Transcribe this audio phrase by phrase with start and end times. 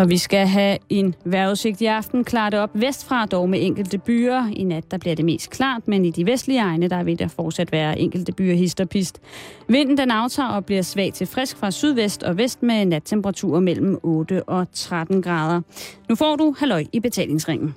[0.00, 2.24] Og vi skal have en vejrudsigt i aften.
[2.24, 4.46] Klart op vestfra, dog med enkelte byer.
[4.52, 7.28] I nat der bliver det mest klart, men i de vestlige egne, der vil der
[7.28, 9.20] fortsat være enkelte byer hist og pist.
[9.68, 13.98] Vinden den aftager og bliver svag til frisk fra sydvest og vest med nattemperaturer mellem
[14.02, 15.60] 8 og 13 grader.
[16.08, 17.74] Nu får du halløj i betalingsringen.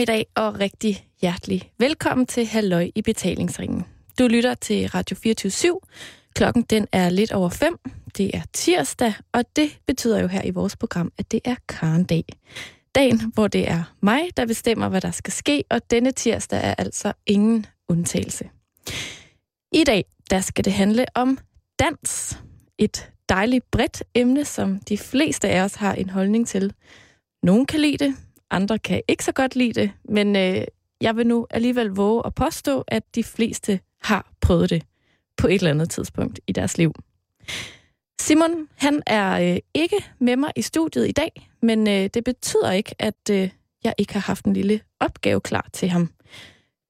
[0.00, 3.86] Eftermiddag og rigtig hjertelig velkommen til Halløj i betalingsringen.
[4.18, 5.78] Du lytter til Radio 24
[6.34, 7.78] Klokken den er lidt over 5.
[8.16, 12.24] Det er tirsdag, og det betyder jo her i vores program, at det er Karndag.
[12.94, 16.74] Dagen, hvor det er mig, der bestemmer, hvad der skal ske, og denne tirsdag er
[16.78, 18.50] altså ingen undtagelse.
[19.72, 21.38] I dag, der skal det handle om
[21.78, 22.38] dans.
[22.78, 26.72] Et dejligt bredt emne, som de fleste af os har en holdning til.
[27.42, 28.16] Nogen kan lide det,
[28.50, 30.64] andre kan ikke så godt lide det, men øh,
[31.00, 34.82] jeg vil nu alligevel våge at påstå, at de fleste har prøvet det
[35.36, 36.94] på et eller andet tidspunkt i deres liv.
[38.20, 42.70] Simon, han er øh, ikke med mig i studiet i dag, men øh, det betyder
[42.70, 43.50] ikke, at øh,
[43.84, 46.10] jeg ikke har haft en lille opgave klar til ham.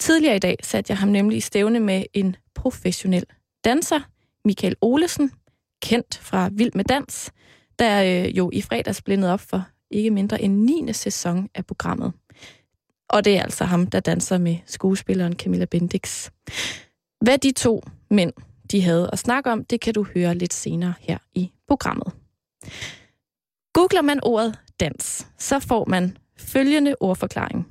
[0.01, 3.25] Tidligere i dag satte jeg ham nemlig i stævne med en professionel
[3.65, 4.01] danser,
[4.45, 5.33] Michael Olesen,
[5.83, 7.33] kendt fra Vild med Dans,
[7.79, 10.55] der øh, jo i fredags blindede op for ikke mindre end
[10.87, 10.93] 9.
[10.93, 12.13] sæson af programmet.
[13.09, 16.31] Og det er altså ham, der danser med skuespilleren Camilla Bendix.
[17.21, 18.33] Hvad de to mænd
[18.71, 22.13] de havde at snakke om, det kan du høre lidt senere her i programmet.
[23.73, 27.67] Googler man ordet dans, så får man følgende ordforklaring.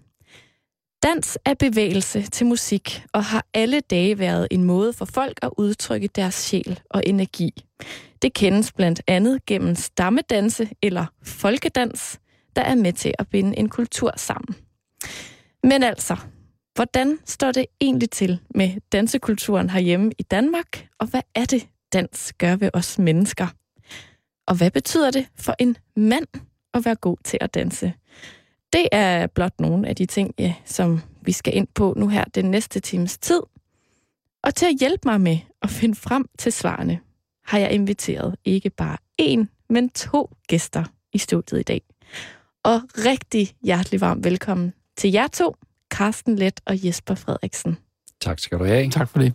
[1.04, 5.50] Dans er bevægelse til musik og har alle dage været en måde for folk at
[5.58, 7.64] udtrykke deres sjæl og energi.
[8.22, 12.20] Det kendes blandt andet gennem stammedanse eller folkedans,
[12.56, 14.56] der er med til at binde en kultur sammen.
[15.64, 16.18] Men altså,
[16.76, 22.34] hvordan står det egentlig til med dansekulturen herhjemme i Danmark, og hvad er det, dans
[22.38, 23.48] gør ved os mennesker?
[24.48, 26.28] Og hvad betyder det for en mand
[26.74, 27.94] at være god til at danse?
[28.74, 32.24] Det er blot nogle af de ting, ja, som vi skal ind på nu her
[32.24, 33.42] den næste times tid.
[34.44, 37.00] Og til at hjælpe mig med at finde frem til svarene,
[37.46, 41.82] har jeg inviteret ikke bare én, men to gæster i studiet i dag.
[42.64, 45.56] Og rigtig hjertelig varmt velkommen til jer to,
[45.94, 47.78] Carsten Let og Jesper Frederiksen.
[48.22, 48.90] Tak skal du have.
[48.90, 49.34] Tak for det.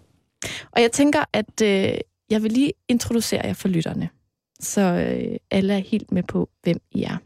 [0.70, 1.98] Og jeg tænker, at øh,
[2.30, 4.08] jeg vil lige introducere jer for lytterne,
[4.60, 7.16] så øh, alle er helt med på, hvem I er.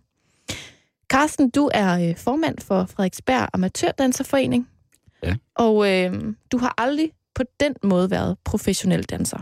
[1.08, 4.68] Carsten, du er øh, formand for Frederiksberg Amatørdanserforening.
[5.22, 5.36] Ja.
[5.54, 9.38] Og øh, du har aldrig på den måde været professionel danser.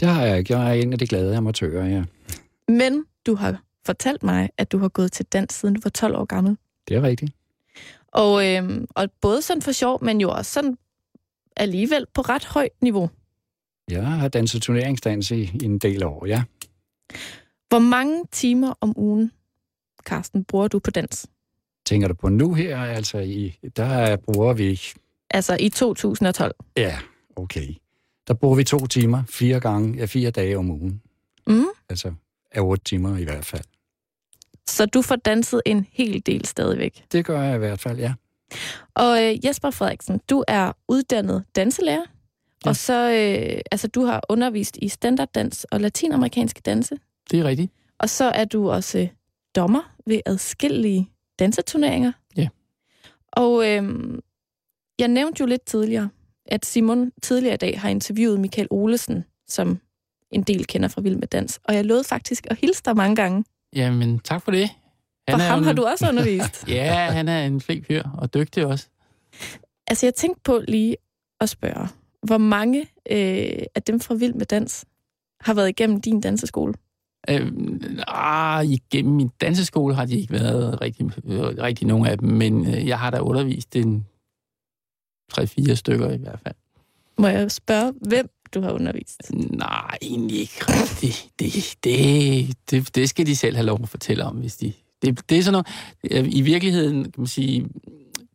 [0.00, 0.58] Det har jeg ikke.
[0.58, 2.04] Jeg er en af de glade amatører, ja.
[2.68, 6.16] Men du har fortalt mig, at du har gået til dans, siden du var 12
[6.16, 6.56] år gammel.
[6.88, 7.32] Det er rigtigt.
[8.08, 10.76] Og, øh, og både sådan for sjov, men jo også sådan
[11.56, 13.10] alligevel på ret højt niveau.
[13.90, 16.42] Jeg har danset turneringsdans i, i en del år, ja.
[17.68, 19.32] Hvor mange timer om ugen,
[20.04, 21.26] Carsten, bruger du på dans?
[21.86, 24.80] Tænker du på nu her, altså i, der bruger vi,
[25.30, 26.54] Altså i 2012.
[26.76, 26.98] ja,
[27.36, 27.74] okay.
[28.28, 31.02] Der bruger vi to timer, fire gange, ja, fire dage om ugen.
[31.46, 31.64] Mm.
[31.88, 32.12] Altså
[32.52, 33.62] af otte timer i hvert fald.
[34.68, 37.04] Så du får danset en hel del stadigvæk.
[37.12, 38.14] Det gør jeg i hvert fald, ja.
[38.94, 41.96] Og øh, Jesper Frederiksen, du er uddannet danselærer.
[41.96, 42.02] Ja.
[42.64, 42.70] Ja.
[42.70, 46.96] Og så, øh, altså du har undervist i standarddans og latinamerikanske danse.
[47.30, 47.72] Det er rigtigt.
[47.98, 49.08] Og så er du også øh,
[49.56, 52.12] dommer ved adskillige danseturneringer.
[52.36, 52.48] Ja.
[53.32, 53.82] Og øh,
[54.98, 56.08] jeg nævnte jo lidt tidligere,
[56.46, 59.78] at Simon tidligere i dag har interviewet Michael Olesen, som
[60.30, 61.60] en del kender fra Vild med Dans.
[61.64, 63.44] Og jeg lovede faktisk at hilse dig mange gange.
[63.76, 64.70] Jamen, tak for det.
[65.30, 66.64] For er ham jo har en- du også undervist.
[66.68, 68.88] ja, han er en flink fyr, og dygtig også.
[69.86, 70.96] Altså, jeg tænkte på lige
[71.40, 71.88] at spørge,
[72.22, 72.80] hvor mange
[73.10, 74.84] øh, af dem fra Vild med Dans
[75.40, 76.74] har været igennem din danseskole?
[77.30, 77.52] Øh,
[78.08, 82.66] ah, igennem min danseskole har de ikke været rigtig, øh, rigtig nogen af dem, men
[82.74, 84.06] øh, jeg har da undervist en
[85.32, 86.54] 3-4 stykker i hvert fald.
[87.18, 89.20] Må jeg spørge, hvem du har undervist?
[89.34, 91.30] Nej, egentlig ikke rigtigt.
[91.38, 94.72] Det, det, det, det skal de selv have lov at fortælle om, hvis de...
[95.02, 95.64] Det, det er sådan
[96.12, 96.26] noget...
[96.34, 97.68] I virkeligheden, kan man sige,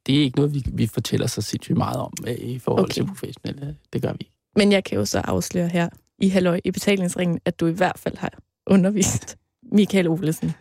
[0.07, 2.91] det er ikke noget, vi, vi fortæller så sindssygt meget om øh, i forhold Okay.
[2.91, 2.93] okay.
[2.93, 3.75] til professionelle.
[3.93, 4.33] Det gør vi ikke.
[4.55, 5.89] Men jeg kan jo så afsløre her,
[6.19, 8.39] i Halløj i betalingsringen, at du i hvert fald har
[8.69, 9.37] undervist
[9.71, 10.53] Michael Olesen.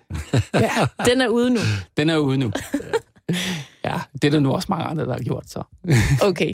[0.55, 1.61] Ja, den er ude nu.
[1.97, 2.53] Den er ude nu.
[3.85, 5.63] Ja, det er der nu også mange andre, der har gjort så.
[6.23, 6.53] Okay.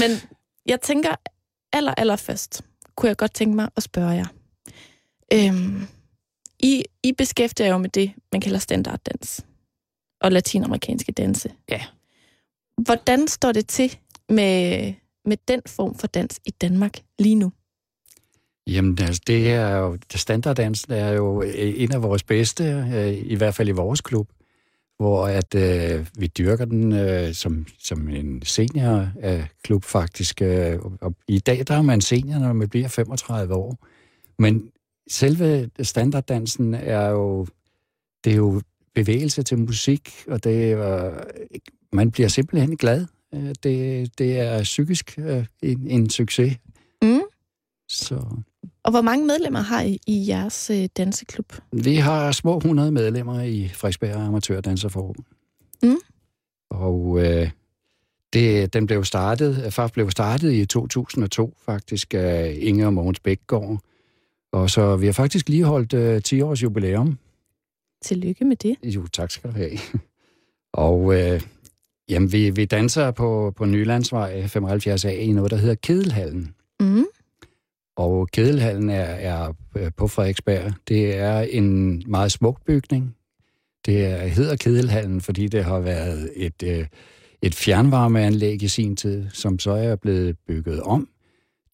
[0.00, 0.10] Men
[0.66, 1.14] jeg tænker,
[1.72, 2.62] aller, aller først,
[2.96, 4.26] kunne jeg godt tænke mig at spørge jer.
[5.32, 5.86] Øhm,
[6.58, 9.46] I, I beskæftiger jo med det, man kalder standarddans
[10.20, 11.52] og latinamerikanske danse.
[11.70, 11.80] Ja.
[12.82, 13.98] Hvordan står det til
[14.28, 14.92] med,
[15.24, 17.52] med den form for dans i Danmark lige nu?
[18.66, 22.64] Jamen, altså, det er jo, standarddansen er jo en af vores bedste,
[22.94, 24.28] øh, i hvert fald i vores klub,
[24.98, 30.42] hvor at øh, vi dyrker den øh, som, som en seniorklub øh, faktisk.
[30.42, 33.86] Øh, og I dag der er man senior, når man bliver 35 år.
[34.38, 34.70] Men
[35.10, 37.46] selve standarddansen er jo,
[38.24, 38.62] det er jo
[38.94, 41.24] bevægelse til musik, og det er,
[41.92, 43.06] man bliver simpelthen glad.
[43.34, 46.56] Øh, Det, det er psykisk øh, en, en succes.
[47.02, 47.20] Mm.
[47.88, 48.42] Så
[48.82, 51.52] Og hvor mange medlemmer har I i jeres øh, danseklub?
[51.72, 55.26] vi har små 100 medlemmer i Frederiksberg Amatørdanserforbund.
[55.82, 55.96] Mm.
[56.70, 57.50] Og øh,
[58.32, 63.80] det, den blev startet, faktisk blev startet i 2002 faktisk af Inge og Mogens Bækgaard.
[64.52, 67.18] Og så vi har faktisk lige holdt øh, 10 års jubilæum.
[68.02, 68.76] Tillykke med det.
[68.82, 69.78] Jo, tak skal du have.
[70.72, 71.42] Og øh,
[72.08, 76.54] jamen, vi, vi danser på, på Nylandsvej 75A i noget, der hedder Kedelhallen.
[76.80, 77.04] Mm.
[77.96, 79.52] Og Kedelhallen er, er
[79.96, 80.72] på Frederiksberg.
[80.88, 83.16] Det er en meget smuk bygning.
[83.86, 86.86] Det er, hedder Kedelhallen, fordi det har været et, øh,
[87.42, 91.08] et fjernvarmeanlæg i sin tid, som så er blevet bygget om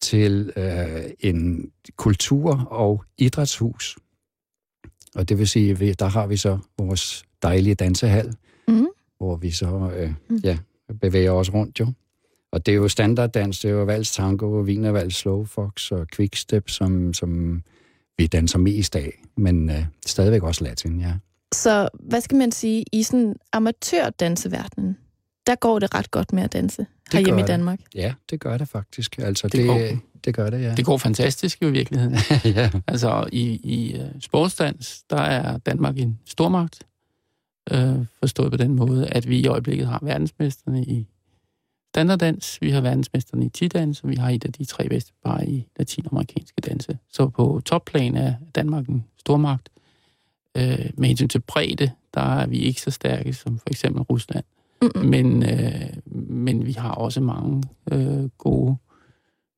[0.01, 3.97] til øh, en kultur- og idrætshus.
[5.15, 8.33] Og det vil sige, vi- der har vi så vores dejlige dansehal,
[8.67, 8.87] Mm.
[9.17, 10.57] hvor vi så øh, ja,
[11.01, 11.87] bevæger os rundt jo.
[12.53, 17.13] Og det er jo standarddans, det er jo vals tango, wienervals, slowfox og quickstep, som,
[17.13, 17.61] som
[18.17, 21.13] vi danser mest af, men øh, stadigvæk også latin, ja.
[21.53, 24.97] Så hvad skal man sige, i sådan amatørdanseverdenen,
[25.47, 27.47] der går det ret godt med at danse herhjemme gør i det.
[27.47, 27.79] Danmark.
[27.95, 29.17] Ja, det gør det faktisk.
[29.17, 29.77] Altså, Det det, går.
[29.77, 30.75] det, det gør det, ja.
[30.75, 32.17] Det går fantastisk jo i virkeligheden.
[32.55, 32.71] ja.
[32.87, 36.83] Altså i, i uh, sportsdans, der er Danmark en stormagt.
[37.73, 41.07] Uh, forstået på den måde, at vi i øjeblikket har verdensmesterne i
[41.93, 45.41] standarddans, vi har verdensmesterne i tidans, og vi har et af de tre bedste par
[45.41, 46.97] i latinamerikanske danse.
[47.09, 49.69] Så på topplan er Danmark en stormagt.
[50.55, 50.63] Uh,
[50.97, 54.43] med hensyn til bredde, der er vi ikke så stærke som for eksempel Rusland.
[54.95, 55.89] Men, øh,
[56.29, 58.75] men vi har også mange øh, gode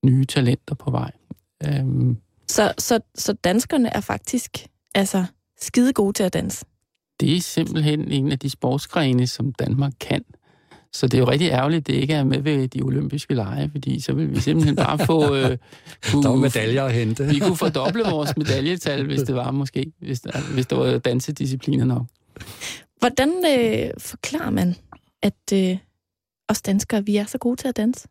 [0.06, 1.12] nye talenter på vej.
[1.68, 2.18] Øhm,
[2.48, 5.26] Så, så, så danskerne er faktisk altså
[5.62, 6.66] skide gode til at danse.
[7.20, 10.26] det er simpelthen en af de sportsgrene, som Danmark kan.
[10.96, 13.70] Så det er jo rigtig ærgerligt, at det ikke er med ved de olympiske lege,
[13.72, 15.36] fordi så vil vi simpelthen bare få...
[15.36, 15.58] Øh,
[16.12, 17.26] kunne, Der er medaljer at hente.
[17.26, 21.86] Vi kunne fordoble vores medaljetal, hvis det var måske, hvis der, hvis der var dansediscipliner
[21.86, 22.06] nok.
[23.00, 24.76] Hvordan øh, forklarer man,
[25.22, 25.78] at øh,
[26.48, 28.08] os danskere, vi er så gode til at danse?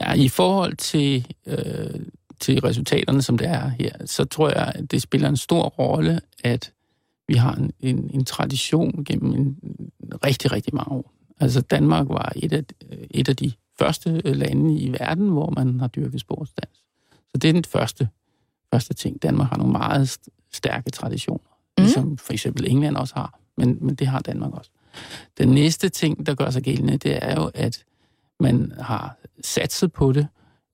[0.00, 2.00] Ja, I forhold til, øh,
[2.40, 6.20] til resultaterne, som det er her, så tror jeg, at det spiller en stor rolle,
[6.44, 6.72] at
[7.28, 9.56] vi har en, en, en tradition gennem en,
[10.24, 11.13] rigtig, rigtig mange år.
[11.40, 12.64] Altså Danmark var et af,
[13.10, 16.84] et af de første lande i verden, hvor man har dyrket sportsdans.
[17.30, 18.08] Så det er den første,
[18.72, 19.22] første ting.
[19.22, 21.84] Danmark har nogle meget st- stærke traditioner, mm.
[21.84, 24.70] ligesom for eksempel England også har, men, men det har Danmark også.
[25.38, 27.84] Den næste ting, der gør sig gældende, det er jo, at
[28.40, 30.26] man har satset på det,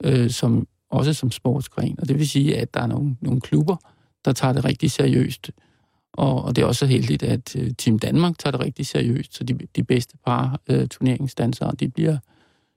[0.05, 2.01] øh, som, også som sportsgren.
[2.01, 3.77] Og det vil sige, at der er nogle, nogle klubber,
[4.25, 5.51] der tager det rigtig seriøst.
[6.13, 9.45] Og, og det er også heldigt, at øh, Team Danmark tager det rigtig seriøst, så
[9.45, 12.19] de, de bedste par øh, turneringsdansere, de bliver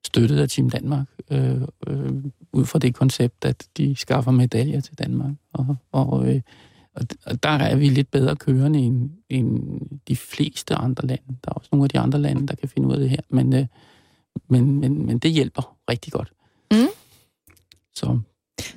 [0.06, 2.24] støttet af Team Danmark, øh, øh,
[2.54, 5.32] ud fra det koncept, at de skaffer medaljer til Danmark.
[5.54, 6.42] Og, og, øh,
[7.25, 11.24] og, der er vi lidt bedre kørende end, end de fleste andre lande.
[11.28, 13.22] Der er også nogle af de andre lande, der kan finde ud af det her,
[13.30, 13.66] men, øh,
[14.48, 16.34] men, men, men det hjælper rigtig godt.
[16.72, 16.88] Mm.
[17.96, 18.20] Så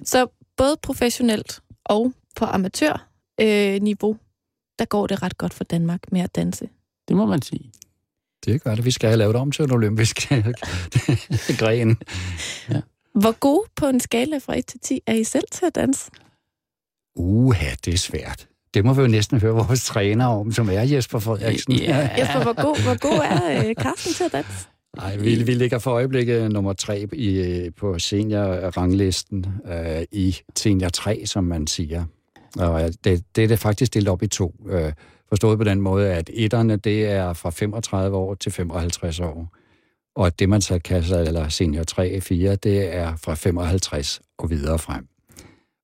[0.05, 3.01] Så både professionelt og på amatørniveau,
[3.41, 4.17] øh, niveau,
[4.79, 6.69] der går det ret godt for Danmark med at danse.
[7.09, 7.73] det må man sige.
[8.45, 8.85] Det gør det.
[8.85, 10.17] Vi skal have lavet om til en olympisk
[11.61, 11.99] gren.
[13.15, 16.11] Hvor gode på en skala fra 1 til 10 er I selv til at danse?
[17.17, 18.49] Uha, det er svært.
[18.75, 21.73] Det må vi jo næsten høre vores træner om, som er Jesper Frederiksen.
[21.73, 22.11] Ja.
[22.19, 24.69] Jesper, hvor god, hvor god er øh, Carsten til at danse?
[24.97, 30.89] Nej, vi, vi ligger for øjeblikket nummer tre i, øh, på seniorranglisten øh, i senior
[30.89, 32.05] 3, som man siger.
[32.59, 34.55] Og øh, det, det er det faktisk delt op i to.
[34.69, 34.93] Øh,
[35.29, 39.57] forstået på den måde, at etterne, det er fra 35 år til 55 år.
[40.17, 44.51] Og at det, man så kalder eller senior 3 4, det er fra 55 og
[44.51, 45.07] videre frem.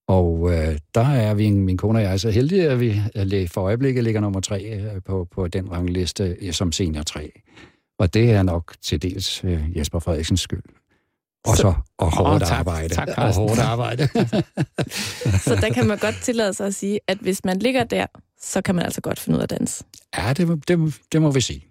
[0.08, 3.00] Og øh, der er vi, min kone og jeg, så heldige, at vi
[3.46, 7.32] for øjeblikket ligger nummer 3 øh, på, på den rangliste øh, som senior 3.
[7.98, 10.62] Og det er nok til dels øh, Jesper Frederiksens skyld.
[11.44, 12.58] Og så og hårdt tak.
[12.58, 12.94] arbejde.
[12.94, 14.08] Tak, og hårdt arbejde.
[15.44, 18.06] Så der kan man godt tillade sig at sige, at hvis man ligger der,
[18.42, 19.84] så kan man altså godt finde ud af at danse.
[20.18, 21.66] ja, det, må- det, må- det må vi sige.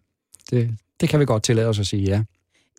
[0.49, 2.23] Det, det kan vi godt tillade os at sige, ja.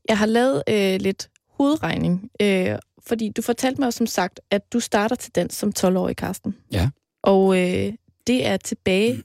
[0.09, 4.73] Jeg har lavet øh, lidt hovedregning, øh, fordi du fortalte mig jo som sagt, at
[4.73, 6.55] du starter til dans som 12-årig, Karsten.
[6.73, 6.91] Ja.
[7.23, 7.93] Og øh,
[8.27, 9.23] det er tilbage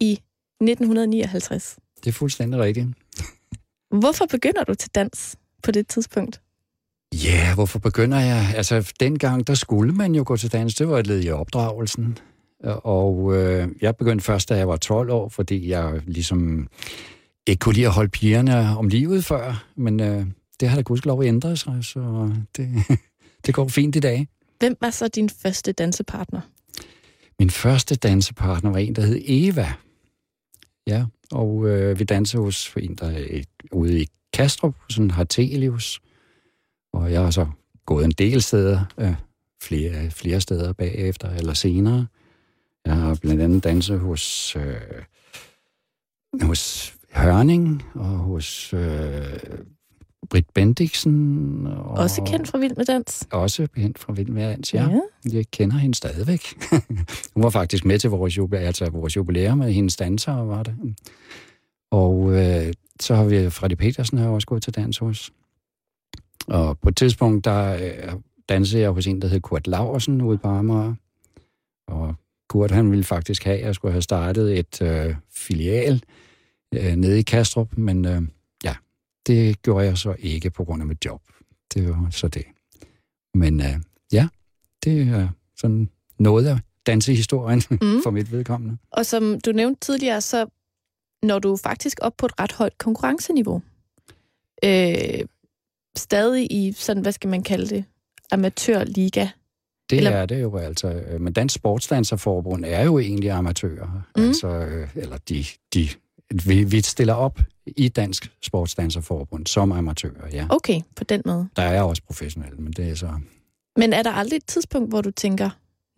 [0.00, 0.12] i
[0.60, 1.76] 1959.
[2.04, 2.86] Det er fuldstændig rigtigt.
[4.00, 6.40] Hvorfor begynder du til dans på det tidspunkt?
[7.14, 8.52] Ja, hvorfor begynder jeg?
[8.56, 10.74] Altså, dengang, der skulle man jo gå til dans.
[10.74, 12.18] Det var et led i opdragelsen.
[12.64, 16.68] Og øh, jeg begyndte først, da jeg var 12 år, fordi jeg ligesom
[17.46, 19.64] ikke kunne lide at holde pigerne om livet før.
[19.76, 20.26] Men øh,
[20.60, 22.68] det har da gudskelov ændret sig, så det,
[23.46, 24.28] det går fint i dag.
[24.58, 26.40] Hvem var så din første dansepartner?
[27.38, 29.72] Min første dansepartner var en, der hed Eva.
[30.86, 36.00] Ja, og øh, vi dansede hos en, der er ude i Kastrup, sådan Hartelius.
[36.92, 37.46] Og jeg har så
[37.86, 39.14] gået en del steder, øh,
[39.62, 42.06] flere, flere steder bagefter eller senere.
[42.86, 45.02] Jeg har blandt andet danset hos, øh,
[46.42, 49.38] hos Hørning og hos øh,
[50.30, 51.66] Britt Bendiksen.
[51.66, 53.28] Og Også kendt fra Vild med Dans.
[53.32, 54.88] Også kendt fra Vild med Dans, ja.
[55.32, 56.42] Jeg kender hende stadigvæk.
[57.34, 60.74] Hun var faktisk med til vores, jubilæum, altså vores jubilæum med hendes danser, var det.
[61.90, 65.32] Og øh, så har vi Freddy Petersen har også gået til dans hos.
[66.46, 68.12] Og på et tidspunkt, der øh,
[68.48, 70.94] dansede jeg hos en, der hed Kurt Laversen ude på Amager.
[71.86, 72.14] Og
[72.48, 76.02] Kurt, han ville faktisk have, at jeg skulle have startet et øh, filial
[76.74, 78.22] øh, nede i Kastrup, men øh,
[78.64, 78.74] ja,
[79.26, 81.20] det gjorde jeg så ikke på grund af mit job.
[81.74, 82.44] Det var så det.
[83.34, 83.80] Men øh,
[84.12, 84.28] ja,
[84.84, 87.78] det er sådan noget af dansehistorien mm.
[87.86, 88.02] Mm.
[88.02, 88.76] for mit vedkommende.
[88.90, 90.46] Og som du nævnte tidligere, så
[91.22, 93.62] når du faktisk op på et ret højt konkurrenceniveau.
[94.64, 95.20] Øh,
[95.96, 97.84] stadig i sådan, hvad skal man kalde det,
[98.32, 99.28] amatørliga.
[99.90, 100.88] Det Eller- er det jo altså.
[100.88, 104.04] øh, Men Dansk Sportsdanserforbund er jo egentlig amatører.
[104.16, 104.22] Mm.
[104.22, 105.44] Altså, øh, eller de,
[105.74, 105.88] de,
[106.46, 110.46] vi, vi stiller op i Dansk Sportsdanserforbund som amatører, ja.
[110.50, 111.48] Okay, på den måde.
[111.56, 113.10] Der er også professionelle, men det er så...
[113.76, 115.50] Men er der aldrig et tidspunkt, hvor du tænker,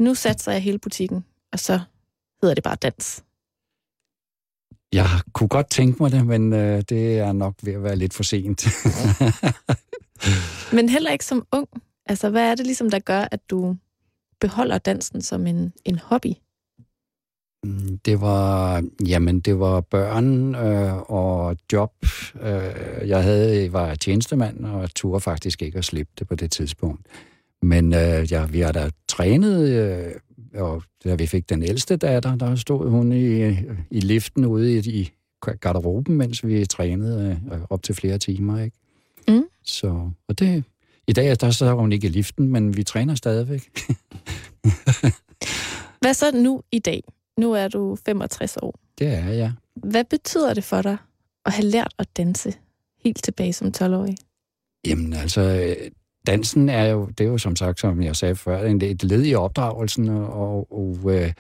[0.03, 1.81] nu satser jeg hele butikken, og så
[2.43, 3.23] hedder det bare dans?
[4.93, 8.15] Jeg kunne godt tænke mig det, men øh, det er nok ved at være lidt
[8.15, 8.67] for sent.
[10.73, 11.69] Men heller ikke som ung.
[12.07, 13.77] Altså, hvad er det ligesom, der gør, at du
[14.41, 16.33] beholder dansen som en, en hobby?
[17.65, 21.93] Mm, Det var, jamen, det var børn øh, og job.
[22.41, 27.07] Øh, jeg havde, var tjenestemand og turde faktisk ikke at slippe det på det tidspunkt.
[27.62, 30.12] Men øh, ja, vi har da trænet, øh,
[30.54, 33.50] og da vi fik den ældste datter, der stod hun i,
[33.90, 35.12] i liften ude i, i
[35.61, 38.61] garderoben, mens vi trænede øh, op til flere timer.
[38.61, 38.76] Ikke?
[39.28, 39.45] Mm.
[39.64, 40.64] Så, og det,
[41.09, 43.62] i dag der står hun ikke i liften, men vi træner stadigvæk.
[46.00, 47.02] Hvad så nu i dag?
[47.38, 48.78] Nu er du 65 år.
[48.99, 49.52] Det er jeg.
[49.76, 50.97] Hvad betyder det for dig
[51.47, 52.54] at have lært at danse
[53.04, 54.16] helt tilbage som 12-årig?
[54.87, 55.75] Jamen altså,
[56.26, 59.35] dansen er jo, det er jo som sagt, som jeg sagde før, et led i
[59.35, 61.33] opdragelsen, og, og øh,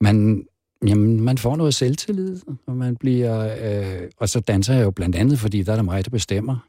[0.00, 0.46] man,
[0.86, 5.16] jamen, man får noget selvtillid, og man bliver, øh, og så danser jeg jo blandt
[5.16, 6.68] andet, fordi der er der mig, der bestemmer.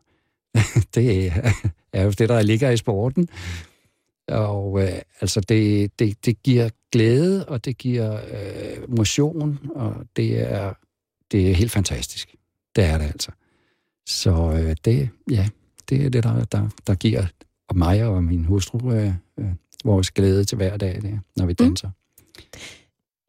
[0.96, 1.52] det er,
[1.94, 3.30] er jo det, der ligger i sporten.
[4.28, 10.52] Og øh, altså, det, det, det giver glæde, og det giver øh, motion, og det
[10.52, 10.74] er,
[11.32, 12.36] det er helt fantastisk.
[12.76, 13.32] Det er det altså.
[14.08, 15.50] Så øh, det, ja,
[15.90, 17.26] det er det, der, der, der giver
[17.74, 19.46] mig og min hustru øh, øh,
[19.86, 21.66] vores glæde til hver dag, det, når vi Mm.
[21.66, 21.90] danser.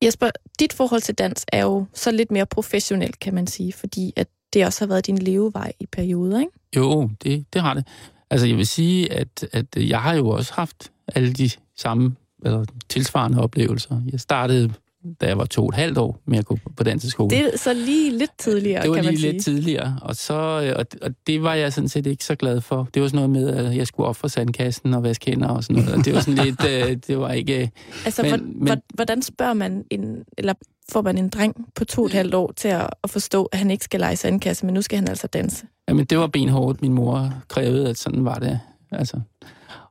[0.05, 0.31] Jesper,
[0.61, 4.29] dit forhold til dans er jo så lidt mere professionelt, kan man sige, fordi at
[4.53, 6.53] det også har været din levevej i perioder, ikke?
[6.77, 7.87] Jo, det, det har det.
[8.31, 12.65] Altså, jeg vil sige, at, at jeg har jo også haft alle de samme eller,
[12.89, 14.03] tilsvarende oplevelser.
[14.13, 14.73] Jeg startede,
[15.21, 17.31] da jeg var to og et halvt år, med at gå på danseskole.
[17.31, 19.33] Det er så lige lidt tidligere, det var kan man lige sige.
[19.33, 22.61] lidt tidligere, og, så, øh, og, og det var jeg sådan set ikke så glad
[22.61, 22.89] for.
[22.95, 25.65] Det var sådan noget med, at jeg skulle op for sandkassen og vaske hænder og
[25.65, 25.99] sådan noget.
[25.99, 27.71] Og det var sådan lidt, øh, det var ikke...
[28.05, 30.55] Altså, Men- men, men- hvordan spørger man en, eller
[30.93, 33.59] får man en dreng på to og et halvt år til at, at forstå, at
[33.59, 35.67] han ikke skal lege sandkasse, men nu skal han altså danse?
[35.89, 36.83] Jamen, det var benhårdt.
[36.83, 38.61] Min mor krævede, at sådan var det.
[38.93, 39.21] Altså.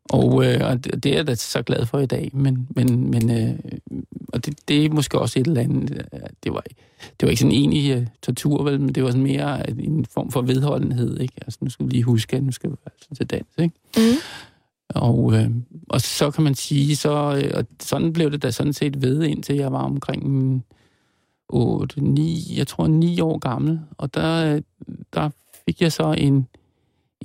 [0.10, 2.30] Og, øh, og det er jeg da så glad for i dag.
[2.34, 3.56] Men, men, men øh,
[4.28, 6.08] og det, det er måske også et eller andet...
[6.14, 6.64] øh, Det var,
[7.02, 10.06] det var ikke sådan en enig øh, tortur, vel, men det var sådan mere en
[10.06, 11.20] form for vedholdenhed.
[11.20, 11.34] Ikke?
[11.42, 13.48] Altså, nu skal vi lige huske, at nu skal vi altså til dans.
[13.60, 13.76] Ikke?
[13.98, 14.18] Mm.
[14.90, 15.50] Og, øh,
[15.90, 19.24] og så kan man sige, så, øh, og sådan blev det da sådan set ved,
[19.24, 20.66] indtil jeg var omkring
[21.50, 23.80] 8, 9, jeg tror 9 år gammel.
[23.98, 24.62] Og der,
[25.14, 25.30] der
[25.66, 26.48] fik jeg så en,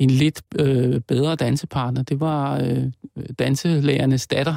[0.00, 2.02] en lidt øh, bedre dansepartner.
[2.02, 2.84] Det var øh,
[3.38, 4.56] danselærernes datter.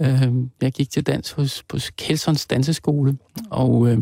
[0.00, 3.18] Øh, jeg gik til dans hos, på Kelsons danseskole,
[3.50, 3.98] og øh,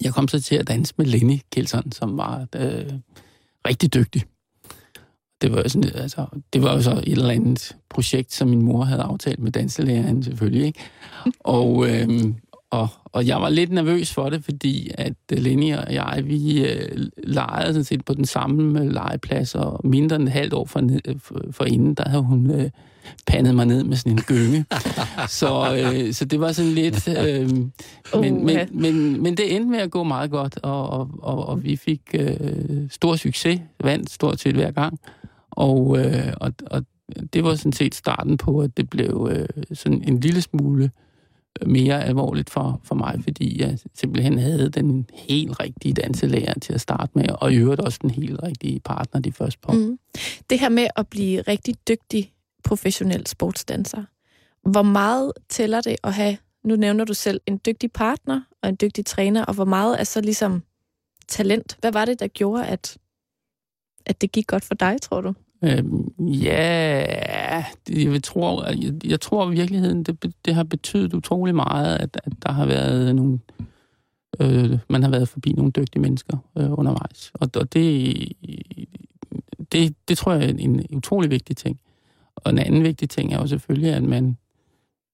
[0.00, 2.92] jeg kom så til at danse med Lenny Kelson, som var øh,
[3.68, 4.22] rigtig dygtig.
[5.42, 8.84] Det var, sådan, altså, det var jo så et eller andet projekt, som min mor
[8.84, 10.66] havde aftalt med danselæreren selvfølgelig.
[10.66, 10.80] Ikke?
[11.40, 12.08] Og, øh,
[12.70, 17.06] og, og jeg var lidt nervøs for det, fordi at Lenny og jeg, vi øh,
[17.24, 20.88] legede sådan set på den samme øh, legeplads, og mindre end et halvt år for,
[21.18, 22.70] for, for inden, der havde hun øh,
[23.26, 24.64] pandet mig ned med sådan en gynge.
[25.40, 27.08] så, øh, så det var sådan lidt...
[27.08, 27.72] Øh, men,
[28.14, 31.46] uh, men, men, men, men det endte med at gå meget godt, og, og, og,
[31.46, 32.36] og vi fik øh,
[32.90, 35.00] stor succes, vandt stort set hver gang.
[35.50, 36.84] Og, øh, og, og
[37.32, 40.90] det var sådan set starten på, at det blev øh, sådan en lille smule
[41.66, 46.80] mere alvorligt for, for mig, fordi jeg simpelthen havde den helt rigtige danselærer til at
[46.80, 49.72] starte med, og i øvrigt også den helt rigtige partner de første på.
[49.72, 49.98] Mm.
[50.50, 52.32] Det her med at blive rigtig dygtig
[52.64, 54.04] professionel sportsdanser,
[54.70, 58.76] hvor meget tæller det at have, nu nævner du selv, en dygtig partner og en
[58.80, 60.62] dygtig træner, og hvor meget er så ligesom
[61.28, 61.76] talent?
[61.80, 62.98] Hvad var det, der gjorde, at,
[64.06, 65.34] at det gik godt for dig, tror du?
[65.64, 71.96] Øhm, ja, jeg tror, jeg, jeg tror i virkeligheden, det, det har betydet utrolig meget,
[71.96, 73.38] at, at der har været nogle,
[74.40, 77.30] øh, man har været forbi nogle dygtige mennesker øh, undervejs.
[77.34, 78.16] Og, og det,
[79.72, 81.80] det, det tror jeg er en utrolig vigtig ting.
[82.36, 84.36] Og en anden vigtig ting er jo selvfølgelig, at man,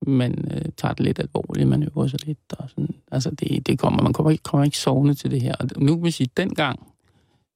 [0.06, 2.38] man øh, tager det lidt alvorligt, man øver sig lidt.
[2.58, 2.94] Og sådan.
[3.10, 5.54] Altså det, det kommer, man kommer ikke, kommer ikke sovende til det her.
[5.54, 6.92] Og nu vil jeg sige, den gang,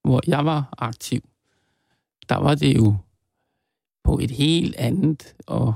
[0.04, 1.22] hvor jeg var aktiv,
[2.28, 2.94] der var det jo
[4.04, 5.74] på et helt andet og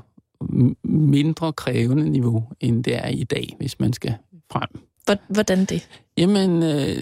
[0.84, 4.14] mindre krævende niveau, end det er i dag, hvis man skal
[4.52, 4.68] frem.
[5.28, 5.88] Hvordan det?
[6.16, 6.96] Jamen, øh,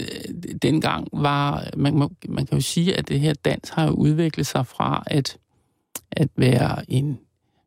[0.61, 4.67] dengang var, man, man kan jo sige, at det her dans har jo udviklet sig
[4.67, 5.37] fra at,
[6.11, 7.19] at være en,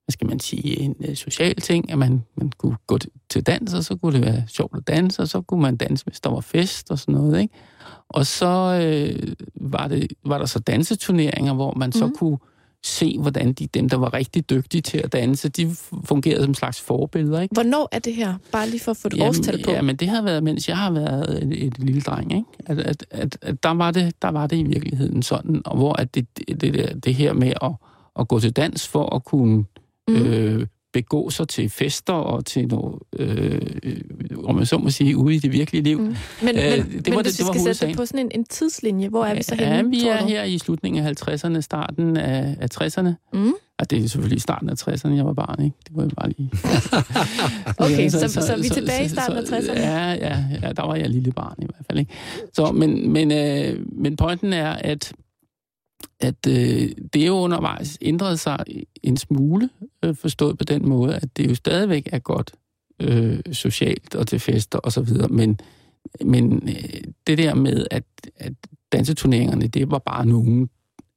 [0.04, 2.98] hvad skal man sige, en uh, social ting, at man, man kunne gå
[3.30, 6.04] til dans, og så kunne det være sjovt at danse, og så kunne man danse,
[6.04, 7.54] hvis der var fest og sådan noget, ikke?
[8.08, 11.92] Og så øh, var, det, var der så danseturneringer, hvor man mm.
[11.92, 12.16] så mhm.
[12.16, 12.38] kunne
[12.84, 16.80] se, hvordan de, dem, der var rigtig dygtige til at danse, de fungerede som slags
[16.80, 17.40] forbilleder.
[17.40, 17.52] Ikke?
[17.52, 18.34] Hvornår er det her?
[18.52, 19.70] Bare lige for at få et Jamen, årstal på.
[19.70, 22.32] Ja, men det har været, mens jeg har været et, et lille dreng.
[22.32, 22.46] Ikke?
[22.66, 25.92] At, at, at, at der, var det, der var det i virkeligheden sådan, og hvor
[25.92, 27.72] at det, det, det, det her med at,
[28.18, 29.64] at gå til dans for at kunne
[30.08, 30.26] mm.
[30.26, 33.60] øh, begå sig til fester og til noget, øh,
[34.44, 35.98] om man så må sige, ude i det virkelige liv.
[35.98, 36.04] Mm.
[36.04, 38.20] Men, men, øh, det men var hvis det, det var vi skal sætte på sådan
[38.20, 41.12] en, en tidslinje, hvor er vi så henne, Ja, vi er her i slutningen af
[41.28, 43.10] 50'erne, starten af, af 60'erne.
[43.32, 43.52] Mm.
[43.78, 45.76] Og det er selvfølgelig starten af 60'erne, jeg var barn, ikke?
[45.88, 46.50] Det var jo bare lige...
[47.84, 49.78] okay, så, så, så, så vi er tilbage i starten af 60'erne?
[49.78, 52.12] Ja, ja, ja, der var jeg lille barn i hvert fald, ikke?
[52.52, 55.12] Så, men, men, øh, men pointen er, at
[56.20, 58.64] at øh, det jo undervejs ændrede sig
[59.02, 59.70] en smule,
[60.04, 62.52] øh, forstået på den måde, at det jo stadigvæk er godt
[63.00, 65.60] øh, socialt og til fester og så videre, men,
[66.24, 68.04] men øh, det der med, at,
[68.36, 68.52] at
[68.92, 70.68] danseturneringerne, det var bare nogle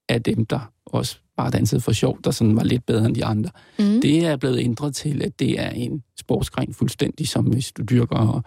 [0.09, 3.25] af dem, der også bare dansede for sjov, der sådan var lidt bedre end de
[3.25, 3.49] andre.
[3.79, 4.01] Mm.
[4.01, 8.41] Det er blevet ændret til, at det er en sportsgren fuldstændig, som hvis du dyrker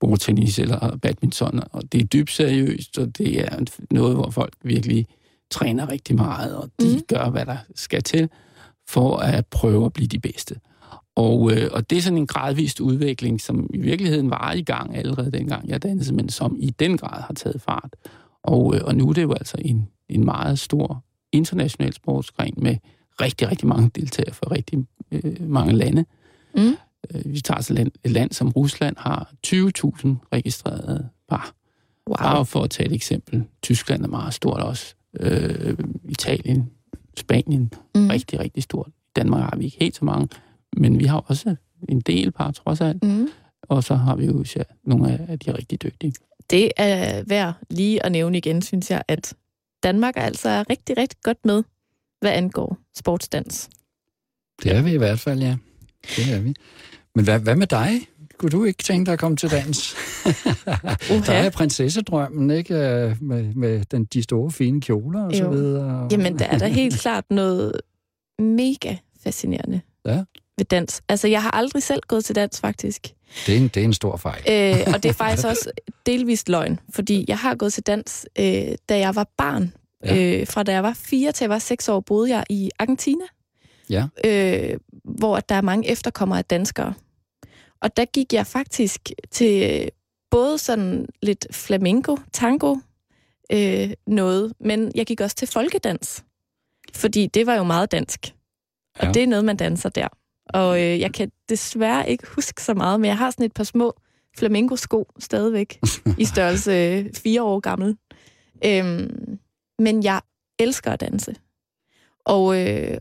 [0.00, 3.58] bordtennis eller badminton, og det er dybt seriøst, og det er
[3.90, 5.06] noget, hvor folk virkelig
[5.50, 7.02] træner rigtig meget, og de mm.
[7.08, 8.28] gør, hvad der skal til,
[8.88, 10.54] for at prøve at blive de bedste.
[11.16, 14.96] Og, øh, og det er sådan en gradvist udvikling, som i virkeligheden var i gang
[14.96, 17.96] allerede dengang jeg dansede, men som i den grad har taget fart.
[18.42, 22.76] Og, øh, og nu er det jo altså en, en meget stor international sportsgren med
[23.20, 26.04] rigtig, rigtig mange deltagere fra rigtig øh, mange lande.
[26.56, 26.76] Mm.
[27.14, 29.56] Øh, vi tager så land, et land som Rusland har 20.000
[30.32, 31.52] registrerede par.
[32.08, 32.16] Wow.
[32.16, 33.44] Bare for at tage et eksempel.
[33.62, 36.70] Tyskland er meget stort også øh, Italien,
[37.16, 38.08] Spanien, mm.
[38.08, 38.88] rigtig, rigtig stort.
[38.88, 40.28] I Danmark har vi ikke helt så mange,
[40.76, 41.56] men vi har også
[41.88, 43.04] en del par, trods alt.
[43.04, 43.28] Mm.
[43.62, 46.12] Og så har vi jo ja, nogle af de rigtig dygtige.
[46.50, 49.34] Det er værd lige at nævne igen, synes jeg, at
[49.82, 51.62] Danmark er altså rigtig, rigtig godt med,
[52.20, 53.70] hvad angår sportsdans.
[54.62, 55.56] Det er vi i hvert fald, ja.
[56.16, 56.54] Det er vi.
[57.14, 58.00] Men hvad, hvad med dig?
[58.38, 59.94] Kunne du ikke tænke dig at komme til dans?
[59.94, 61.26] uh-huh.
[61.26, 62.74] Der er prinsessedrømmen, ikke?
[63.20, 65.38] Med, med den, de store, fine kjoler og jo.
[65.38, 66.08] så videre.
[66.10, 67.72] Jamen, der er der helt klart noget
[68.38, 70.24] mega fascinerende ja.
[70.58, 71.02] ved dans.
[71.08, 73.08] Altså, jeg har aldrig selv gået til dans, faktisk.
[73.46, 74.42] Det er en, det er en stor fejl.
[74.48, 75.70] Øh, og det er faktisk også
[76.06, 78.44] delvist løgn, fordi jeg har gået til dans, øh,
[78.88, 79.72] da jeg var barn.
[80.04, 80.40] Ja.
[80.40, 83.24] Øh, fra da jeg var fire til jeg var seks år, boede jeg i Argentina.
[83.90, 84.06] Ja.
[84.24, 86.94] øh, hvor der er mange efterkommere af danskere.
[87.82, 89.88] Og der gik jeg faktisk til øh,
[90.30, 92.76] både sådan lidt flamenco, tango,
[93.52, 96.24] øh, noget, men jeg gik også til folkedans.
[96.94, 98.34] Fordi det var jo meget dansk.
[98.98, 99.12] Og Ja.
[99.12, 100.08] det er noget, man danser der.
[100.48, 103.64] Og øh, jeg kan desværre ikke huske så meget, men jeg har sådan et par
[103.64, 103.94] små
[104.38, 105.80] flamenco-sko stadigvæk,
[106.18, 107.96] i størrelse øh, fire år gammel.
[108.64, 109.38] Øhm,
[109.78, 110.20] men jeg
[110.58, 111.34] elsker at danse.
[112.24, 112.98] Og, øh,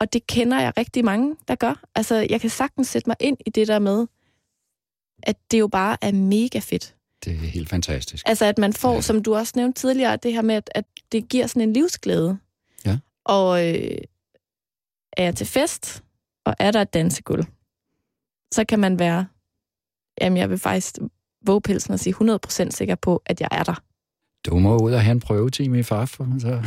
[0.00, 1.84] og det kender jeg rigtig mange, der gør.
[1.94, 4.06] Altså, jeg kan sagtens sætte mig ind i det der med,
[5.22, 6.94] at det jo bare er mega fedt.
[7.24, 8.28] Det er helt fantastisk.
[8.28, 9.00] Altså, at man får, Ja.
[9.00, 12.38] som du også nævnte tidligere, det her med, at, at det giver sådan en livsglæde.
[12.86, 12.98] Ja.
[13.24, 13.98] Og øh,
[15.16, 16.02] er jeg til fest,
[16.46, 17.44] og er der et dansegulv,
[18.54, 19.26] så kan man være,
[20.20, 20.98] jamen jeg vil faktisk
[21.46, 23.82] våge pelsen og sige 100% sikker på, at jeg er der.
[24.46, 26.26] Du må ud og have en prøvetime i farfor.
[26.38, 26.62] Så,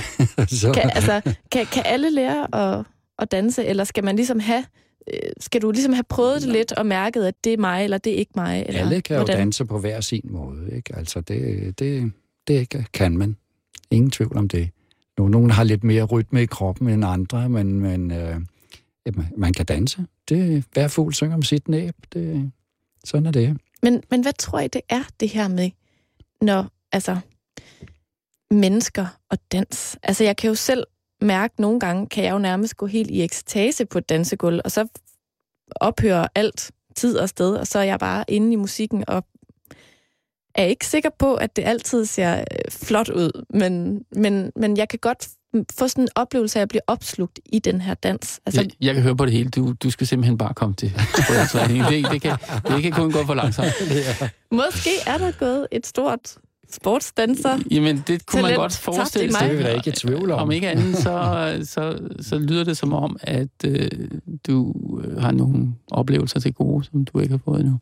[0.61, 0.73] så.
[0.73, 2.85] Kan, altså, kan, kan alle lære at,
[3.19, 4.65] at danse, eller skal man ligesom have,
[5.13, 7.97] øh, skal du ligesom have prøvet det lidt og mærket, at det er mig, eller
[7.97, 8.65] det er ikke mig?
[8.67, 9.37] Eller Alle kan jo hvordan?
[9.37, 10.69] danse på hver sin måde.
[10.75, 10.95] Ikke?
[10.95, 12.11] Altså, det, det,
[12.47, 13.37] det kan man.
[13.91, 14.69] Ingen tvivl om det.
[15.17, 18.41] Nogle har lidt mere rytme i kroppen end andre, men, men øh,
[19.37, 20.05] man kan danse.
[20.29, 21.95] Det, hver fugl synger om sit næb.
[22.13, 22.51] Det,
[23.03, 23.57] sådan er det.
[23.83, 25.69] Men, men hvad tror I, det er, det her med,
[26.41, 27.17] når, altså,
[28.51, 29.97] mennesker og dans?
[30.03, 30.83] Altså, jeg kan jo selv
[31.21, 34.71] mærke, nogle gange kan jeg jo nærmest gå helt i ekstase på et dansegulv, og
[34.71, 34.87] så
[35.75, 39.23] ophører alt tid og sted, og så er jeg bare inde i musikken, og
[40.55, 44.89] er ikke sikker på, at det altid ser øh, flot ud, men, men, men jeg
[44.89, 45.27] kan godt
[45.77, 48.39] få sådan en oplevelse af at blive opslugt i den her dans.
[48.45, 49.49] Altså, Jeg, jeg kan høre på det hele.
[49.49, 50.89] Du, du skal simpelthen bare komme til.
[50.89, 53.67] Det, det, kan, det kan kun gå for langsomt.
[54.51, 56.37] måske er der gået et stort
[56.71, 59.41] sportsdanser Jamen, det kunne man Talent godt tabt forestille sig.
[59.41, 60.39] Det er vi da ikke i tvivl om.
[60.39, 63.89] Om ikke andet, så, så, så lyder det som om, at øh,
[64.47, 67.77] du øh, har nogle oplevelser til gode, som du ikke har fået endnu.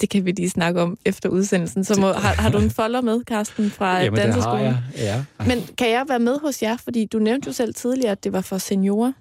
[0.00, 1.84] Det kan vi lige snakke om efter udsendelsen.
[1.84, 4.64] Så må, har, har du en folder med, Karsten, fra Jamen, det har danseskolen?
[4.64, 4.82] jeg.
[4.96, 5.24] Ja.
[5.46, 6.76] Men kan jeg være med hos jer?
[6.76, 9.12] Fordi du nævnte jo selv tidligere, at det var for seniorer.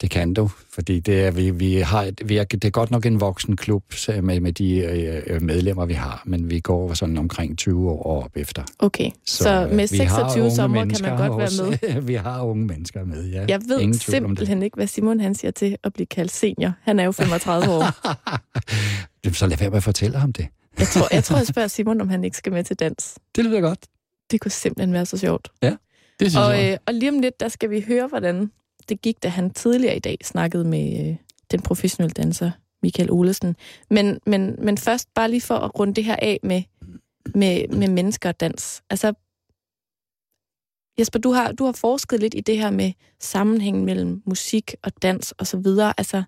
[0.00, 3.06] Det kan du, fordi det er, vi, vi har, vi er, det er godt nok
[3.06, 3.84] en voksen klub
[4.22, 4.76] med, med de
[5.26, 8.62] øh, medlemmer, vi har, men vi går sådan omkring 20 år op efter.
[8.78, 11.64] Okay, så, så øh, med vi har 26 unge sommer kan man godt også.
[11.80, 12.02] være med.
[12.10, 13.44] vi har unge mennesker med, ja.
[13.48, 16.72] Jeg ved Ingen simpelthen ikke, hvad Simon han siger til at blive kaldt senior.
[16.82, 17.84] Han er jo 35 år.
[19.32, 20.46] Så lad være med at fortælle ham det.
[20.78, 23.14] Jeg tror, jeg, tror, jeg spørger Simon, om han ikke skal med til dans.
[23.36, 23.78] Det lyder godt.
[24.30, 25.48] Det kunne simpelthen være så sjovt.
[25.62, 25.78] Det
[26.20, 26.72] synes Og, jeg.
[26.72, 28.50] øh, og lige om lidt, der skal vi høre, hvordan
[28.88, 31.16] det gik, da han tidligere i dag snakkede med øh,
[31.50, 32.50] den professionelle danser,
[32.82, 33.56] Michael Olesen.
[33.90, 36.62] Men, men, men først bare lige for at runde det her af med,
[37.34, 38.82] med, med mennesker og dans.
[38.90, 39.14] Altså,
[40.98, 45.02] Jesper, du har, du har forsket lidt i det her med sammenhængen mellem musik og
[45.02, 45.94] dans og så videre.
[45.98, 46.22] Altså,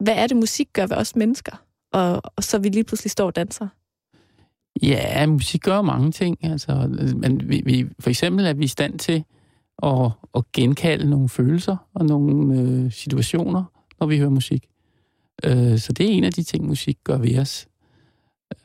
[0.00, 1.62] hvad er det, musik gør ved os mennesker?
[1.92, 3.68] Og, og så vi lige pludselig står og danser.
[4.82, 6.44] Ja, musik gør mange ting.
[6.44, 9.24] Altså, men vi, vi, for eksempel er vi i stand til
[9.82, 13.64] at, at genkalde nogle følelser og nogle øh, situationer,
[14.00, 14.68] når vi hører musik.
[15.44, 17.68] Øh, så det er en af de ting, musik gør ved os.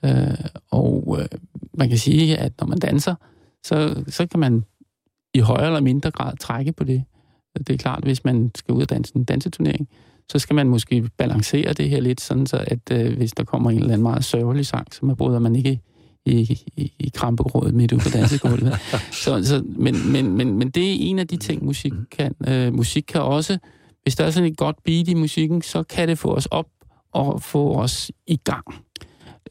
[0.05, 1.27] Øh, og øh,
[1.73, 3.15] man kan sige, at når man danser,
[3.63, 4.63] så, så kan man
[5.33, 7.03] i højere eller mindre grad trække på det.
[7.57, 9.89] Det er klart, hvis man skal ud og danse en danseturnering,
[10.29, 13.69] så skal man måske balancere det her lidt, sådan så at øh, hvis der kommer
[13.69, 15.81] en eller anden meget sørgelig sang, så man bryder man ikke
[16.25, 18.73] i, i, i kramperådet midt ude på dansegulvet.
[19.23, 22.35] så, så, men, men, men, men det er en af de ting, musik kan.
[22.47, 23.57] Øh, musik kan også,
[24.03, 26.67] hvis der er sådan et godt beat i musikken, så kan det få os op
[27.11, 28.65] og få os i gang.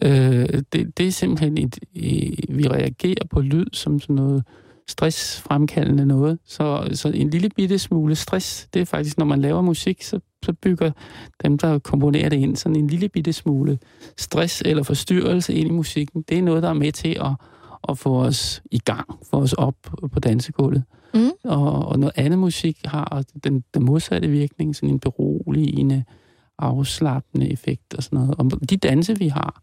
[0.02, 4.44] Øh, det, det er simpelthen et, øh, vi reagerer på lyd som sådan noget
[4.88, 6.38] stressfremkaldende noget.
[6.44, 10.20] Så, så en lille bitte smule stress, det er faktisk, når man laver musik, så,
[10.44, 10.90] så bygger
[11.44, 13.78] dem, der komponerer det ind, sådan en lille bitte smule
[14.18, 16.22] stress eller forstyrrelse ind i musikken.
[16.22, 17.32] Det er noget, der er med til at,
[17.88, 19.76] at få os i gang, få os op
[20.12, 20.84] på dansegulvet.
[21.14, 21.30] Mm.
[21.44, 26.04] Og, og noget andet musik har den, den modsatte virkning, sådan en beroligende,
[26.58, 28.34] afslappende effekt og sådan noget.
[28.38, 29.62] Og de danse, vi har,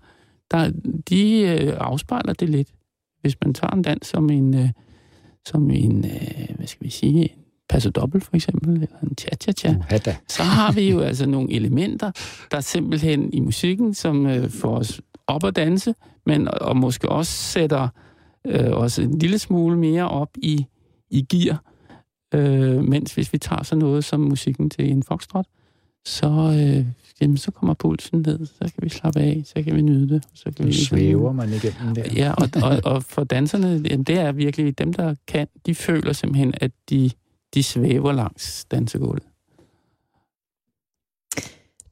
[0.51, 0.71] der,
[1.09, 2.69] de øh, afspejler det lidt.
[3.21, 4.69] Hvis man tager en dans som en, øh,
[5.45, 7.35] som en øh, hvad skal vi sige,
[7.67, 10.15] en passo dobbelt for eksempel, eller en cha-cha-cha, da.
[10.27, 12.11] så har vi jo altså nogle elementer,
[12.51, 17.31] der simpelthen i musikken, som øh, får os op at danse, men og måske også
[17.31, 17.87] sætter
[18.45, 20.65] øh, os en lille smule mere op i,
[21.09, 21.63] i gear.
[22.33, 25.45] Øh, mens hvis vi tager sådan noget som musikken til en foxtrot,
[26.05, 26.85] så, øh,
[27.21, 30.23] jamen, så kommer pulsen ned, så kan vi slappe af, så kan vi nyde det.
[30.33, 32.03] Så kan vi svæver man igennem der.
[32.15, 36.13] Ja, og, og, og for danserne, jamen, det er virkelig dem, der kan, de føler
[36.13, 37.11] simpelthen, at de
[37.53, 39.23] de svæver langs dansegulvet.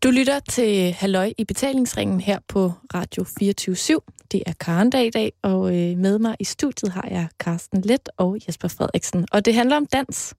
[0.04, 4.00] Du lytter til Halløj i betalingsringen her på Radio 24 /7.
[4.32, 7.82] Det er Karen dag i dag, og øh, med mig i studiet har jeg Carsten
[7.82, 9.26] Let og Jesper Frederiksen.
[9.32, 10.34] Og det handler om dans.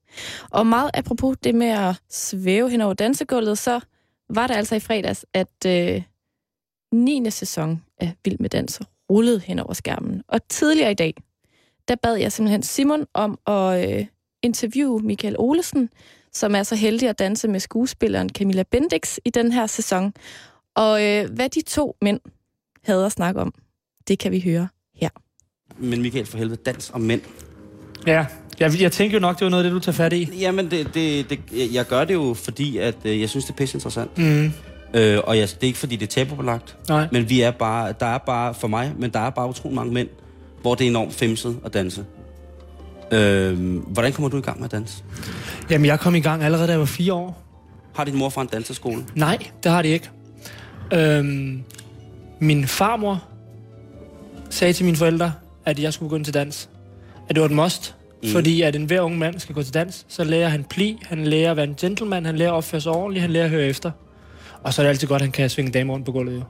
[0.51, 3.79] Og meget apropos det med at svæve hen over dansegulvet, så
[4.29, 6.01] var det altså i fredags, at øh,
[6.93, 7.31] 9.
[7.31, 10.23] sæson af Vild med Dans rullede hen over skærmen.
[10.27, 11.13] Og tidligere i dag,
[11.87, 14.05] der bad jeg simpelthen Simon om at øh,
[14.43, 15.89] interviewe Michael Olesen,
[16.33, 20.13] som er så heldig at danse med skuespilleren Camilla Bendix i den her sæson.
[20.75, 22.19] Og øh, hvad de to mænd
[22.83, 23.53] havde at snakke om,
[24.07, 25.09] det kan vi høre her.
[25.77, 27.21] Men Michael, for helvede, dans og mænd.
[28.07, 28.25] Ja,
[28.59, 30.29] jeg, jeg tænker jo nok, det var noget af det, du tager fat i.
[30.39, 31.39] Jamen, det, det, det,
[31.73, 34.17] jeg gør det jo, fordi at, øh, jeg synes, det er pisse interessant.
[34.17, 34.51] Mm.
[34.93, 36.77] Øh, og jeg, det er ikke, fordi det er tabubelagt.
[36.89, 37.07] Nej.
[37.11, 39.93] Men vi er bare, der er bare, for mig, men der er bare utrolig mange
[39.93, 40.09] mænd,
[40.61, 42.05] hvor det er enormt femset at danse.
[43.11, 45.03] Øh, hvordan kommer du i gang med at danse?
[45.69, 47.43] Jamen, jeg kom i gang allerede, da jeg var fire år.
[47.95, 49.05] Har din mor fra en danseskole?
[49.15, 50.09] Nej, det har de ikke.
[50.93, 51.63] Øhm,
[52.39, 53.23] min farmor
[54.49, 55.33] sagde til mine forældre,
[55.65, 56.69] at jeg skulle begynde til dans.
[57.29, 57.95] At det var et must.
[58.23, 58.29] Mm.
[58.29, 61.25] Fordi at en hver ung mand skal gå til dans, så lærer han pli, han
[61.25, 63.65] lærer at være en gentleman, han lærer at opføre sig ordentligt, han lærer at høre
[63.65, 63.91] efter.
[64.63, 66.35] Og så er det altid godt, at han kan svinge damer rundt på gulvet.
[66.35, 66.43] Jo.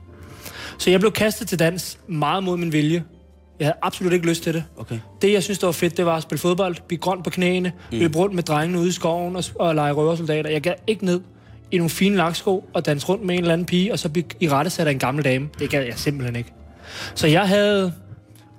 [0.78, 3.04] Så jeg blev kastet til dans meget mod min vilje.
[3.58, 4.64] Jeg havde absolut ikke lyst til det.
[4.76, 4.98] Okay.
[5.22, 7.72] Det, jeg synes, der var fedt, det var at spille fodbold, blive grøn på knæene,
[7.92, 7.98] mm.
[7.98, 10.50] løbe rundt med drengene ude i skoven og, og lege røversoldater.
[10.50, 11.20] Jeg gad ikke ned
[11.70, 14.24] i nogle fine laksko og danse rundt med en eller anden pige, og så blive
[14.40, 15.48] i rette af en gammel dame.
[15.58, 16.52] Det gad jeg simpelthen ikke.
[17.14, 17.92] Så jeg havde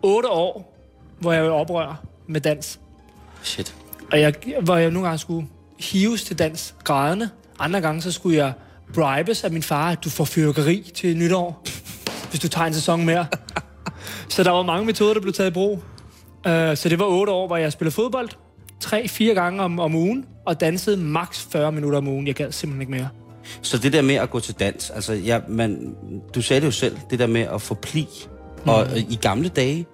[0.01, 0.77] otte år,
[1.19, 2.79] hvor jeg var oprør med dans.
[3.43, 3.75] Shit.
[4.11, 5.47] Og jeg, hvor jeg nogle gange skulle
[5.79, 7.29] hives til dans grædende.
[7.59, 8.53] Andre gange, så skulle jeg
[8.93, 11.63] bribes af min far, at du får fyrkeri til nytår,
[12.29, 13.25] hvis du tager en sæson mere.
[14.29, 15.71] Så der var mange metoder, der blev taget i brug.
[16.45, 18.29] Uh, så det var otte år, hvor jeg spillede fodbold
[18.79, 22.27] tre-fire gange om, om ugen, og dansede maks 40 minutter om ugen.
[22.27, 23.09] Jeg gad simpelthen ikke mere.
[23.61, 25.95] Så det der med at gå til dans, altså jeg, man,
[26.35, 28.07] du sagde det jo selv, det der med at få pli.
[28.63, 28.69] Mm.
[28.69, 29.85] Og øh, i gamle dage,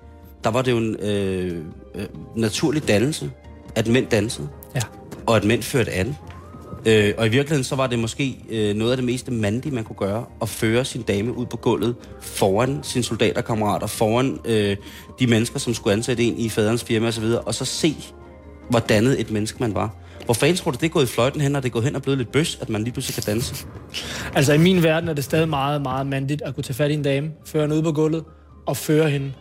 [0.43, 1.57] der var det jo en øh,
[1.95, 3.31] øh, naturlig dannelse,
[3.75, 4.81] at mænd dansede, Ja.
[5.25, 6.15] og at mænd førte an.
[6.85, 9.83] Øh, og i virkeligheden, så var det måske øh, noget af det mest mandige, man
[9.83, 14.77] kunne gøre, at føre sin dame ud på gulvet foran sine soldaterkammerater, foran øh,
[15.19, 17.95] de mennesker, som skulle ansætte en i faderens firma osv., og så se,
[18.69, 19.95] hvor dannet et menneske man var.
[20.25, 21.95] Hvor fanden tror du, det er gået i fløjten hen, og det er gået hen
[21.95, 23.65] og blevet lidt bøs, at man lige pludselig kan danse?
[24.35, 26.93] Altså i min verden er det stadig meget, meget mandigt at kunne tage fat i
[26.93, 28.23] en dame, føre hende ud på gulvet
[28.65, 29.31] og føre hende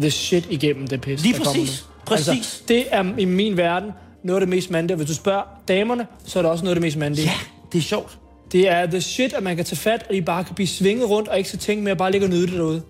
[0.00, 1.22] the shit igennem det pis.
[1.22, 1.86] Lige præcis.
[2.06, 2.28] Præcis.
[2.28, 3.90] Altså, det er i min verden
[4.22, 4.96] noget af det mest mandige.
[4.96, 7.24] Hvis du spørger damerne, så er det også noget af det mest mandige.
[7.24, 7.34] Ja,
[7.72, 8.18] det er sjovt.
[8.52, 11.10] Det er the shit, at man kan tage fat, og I bare kan blive svinget
[11.10, 12.82] rundt, og ikke skal tænke med at bare ligge og nyde det derude.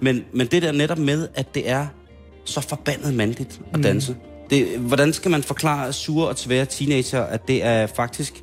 [0.00, 1.86] Men, men det der netop med, at det er
[2.44, 4.16] så forbandet mandigt at danse.
[4.50, 8.34] Det, hvordan skal man forklare sure og tvære teenager, at det er faktisk...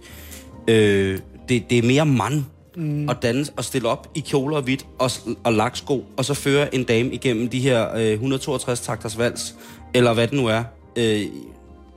[0.68, 1.20] Øh,
[1.50, 2.44] det, det er mere mand
[2.76, 3.10] mm.
[3.10, 5.12] at danse og stille op i kjoler og hvidt og,
[5.44, 9.56] og laksko, og så føre en dame igennem de her øh, 162 takters vals,
[9.94, 10.64] eller hvad det nu er.
[10.96, 11.22] Øh,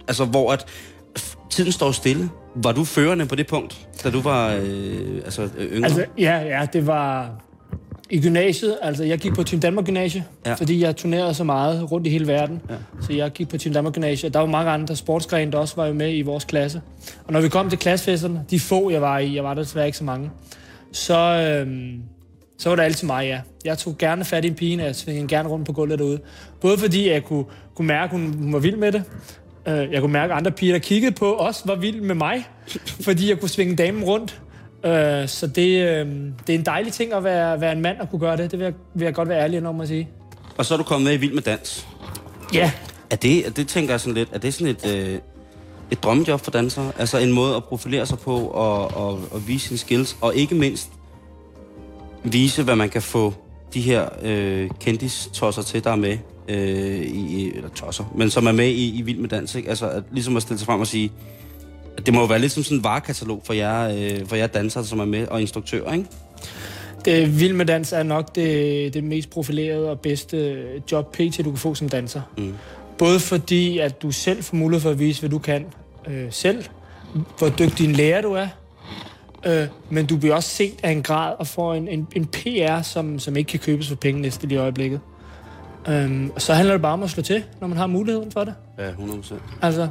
[0.08, 0.66] altså, hvor at
[1.50, 2.28] tiden står stille.
[2.54, 5.84] Var du førende på det punkt, da du var øh, altså, øh, yngre?
[5.84, 7.30] Altså, ja, ja, det var
[8.10, 8.78] i gymnasiet.
[8.82, 10.54] Altså, jeg gik på Team Danmark Gymnasie, Ja.
[10.54, 12.60] fordi jeg turnerede så meget rundt i hele verden.
[12.70, 12.74] Ja.
[13.00, 14.28] Så jeg gik på Team Danmark Gymnasie.
[14.30, 16.80] Der var mange andre sportsgrene, der også var jo med i vores klasse.
[17.26, 19.86] Og når vi kom til klassefesterne, de få, jeg var i, jeg var der desværre
[19.86, 20.30] ikke så mange,
[20.92, 22.00] så, øhm,
[22.58, 23.40] så var det altid mig, ja.
[23.64, 26.20] Jeg tog gerne fat i en pige, og jeg svingede gerne rundt på gulvet derude.
[26.60, 29.02] Både fordi jeg kunne, kunne mærke, at hun var vild med det.
[29.68, 32.48] Øh, Jeg kunne mærke, at andre piger, der kiggede på os, var vild med mig,
[33.00, 34.40] fordi jeg kunne svinge damen rundt.
[34.84, 36.06] Øh, Så det, øh,
[36.46, 38.50] det er en dejlig ting at være, være en mand og kunne gøre det.
[38.50, 40.08] Det vil jeg, vil jeg godt være ærlig om at sige.
[40.58, 41.86] Og så er du kommet med i Vild med Dans.
[42.54, 42.72] Ja,
[43.10, 45.18] Er det, det tænker jeg sådan lidt, er det sådan et, øh,
[45.90, 46.92] et drømmejob for dansere?
[46.98, 50.54] Altså en måde at profilere sig på og, og, og vise sine skills, og ikke
[50.54, 50.88] mindst
[52.24, 53.34] vise, hvad man kan få
[53.74, 56.18] de her øh, kendis-tosser til, der er med
[56.52, 59.68] øh, i, eller tosser, men som er med i, i Vild med Dans, ikke?
[59.68, 61.12] Altså at, ligesom at stille sig frem og sige,
[61.96, 64.46] at det må jo være lidt som sådan en varekatalog for jer, øh, for jer
[64.46, 66.06] dansere, som er med, og instruktører, ikke?
[67.04, 71.50] det Vild med Dans er nok det, det mest profilerede og bedste job PT, du
[71.50, 72.20] kan få som danser.
[72.38, 72.54] Mm.
[72.98, 75.66] Både fordi, at du selv får mulighed for at vise, hvad du kan
[76.08, 76.64] øh, selv,
[77.38, 78.48] hvor dygtig en lærer du er,
[79.46, 82.82] øh, men du bliver også set af en grad og får en, en, en PR,
[82.82, 85.00] som, som ikke kan købes for penge næste lige i øjeblikket.
[85.88, 88.44] Øhm, og så handler det bare om at slå til, når man har muligheden for
[88.44, 88.54] det.
[88.78, 89.34] Ja, 100%.
[89.62, 89.88] Altså,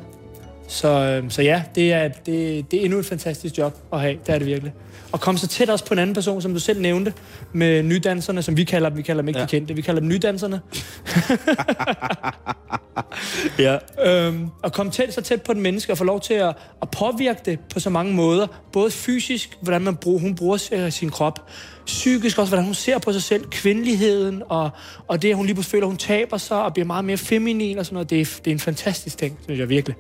[0.72, 4.18] Så, øh, så ja, det er, det, det er endnu et fantastisk job at have.
[4.28, 4.74] Det er det virkelig.
[5.12, 7.14] Og komme så tæt også på en anden person, som du selv nævnte,
[7.54, 8.98] med nydanserne, som vi kalder dem.
[8.98, 9.46] Vi kalder dem ikke ja.
[9.46, 10.62] De kendte, vi kalder dem nydanserne.
[13.60, 13.78] Ja.
[14.06, 16.90] Øhm, og komme tæt, så tæt på den menneske og få lov til at, at
[16.92, 18.48] påvirke det på så mange måder.
[18.74, 21.50] Både fysisk, hvordan man bruger, hun bruger sin krop.
[21.86, 23.46] Psykisk også, hvordan hun ser på sig selv.
[23.46, 24.70] Kvindeligheden og,
[25.08, 27.18] og det, at hun lige pludselig føler, at hun taber sig og bliver meget mere
[27.18, 28.10] feminin og sådan noget.
[28.10, 29.96] Det er, det er en fantastisk ting, synes jeg virkelig.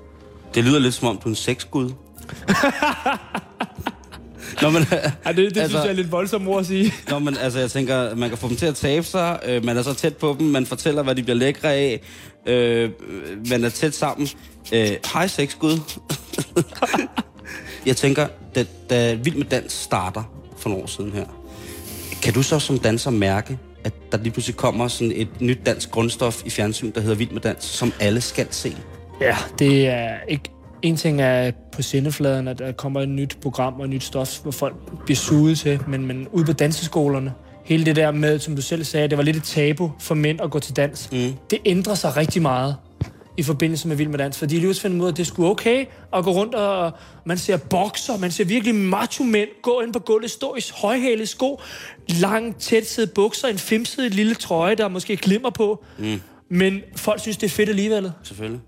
[0.56, 1.92] Det lyder lidt som om, du er en sexgud.
[4.62, 4.86] Nå, men,
[5.26, 6.94] Ja, det, det altså, synes jeg er lidt voldsomt ord at sige.
[7.10, 9.78] Nå, men altså, jeg tænker, man kan få dem til at tabe sig, øh, man
[9.78, 12.02] er så tæt på dem, man fortæller, hvad de bliver lækre af,
[12.46, 12.90] øh,
[13.50, 14.28] man er tæt sammen.
[14.74, 15.80] Øh, hej, sexgud.
[17.86, 20.24] jeg tænker, da, da Vild med Dans starter
[20.58, 21.26] for nogle år siden her,
[22.22, 25.92] kan du så som danser mærke, at der lige pludselig kommer sådan et nyt dansk
[25.92, 28.78] grundstof i fjernsyn, der hedder Vild med Dans, som alle skal se?
[29.22, 30.44] Ja, det er ikke...
[30.82, 34.40] En ting er på sendefladen, at der kommer et nyt program og et nyt stof,
[34.40, 37.34] hvor folk bliver suget til, men, men ude på danseskolerne,
[37.66, 40.42] hele det der med, som du selv sagde, det var lidt et tabu for mænd
[40.42, 41.10] at gå til dans.
[41.12, 41.34] Mm.
[41.50, 42.76] Det ændrer sig rigtig meget
[43.38, 45.50] i forbindelse med Vild med Dans, fordi de lige finder ud af, at det skulle
[45.50, 46.92] okay at gå rundt og
[47.26, 51.28] man ser bokser, man ser virkelig macho mænd gå ind på gulvet, stå i højhælede
[51.28, 51.62] sko,
[52.22, 55.84] lang, tætsiddede bukser, en femsidig lille trøje, der måske glimmer på.
[56.00, 56.22] Mm.
[56.50, 58.12] Men folk synes, det er fedt alligevel.
[58.24, 58.60] Selvfølgelig.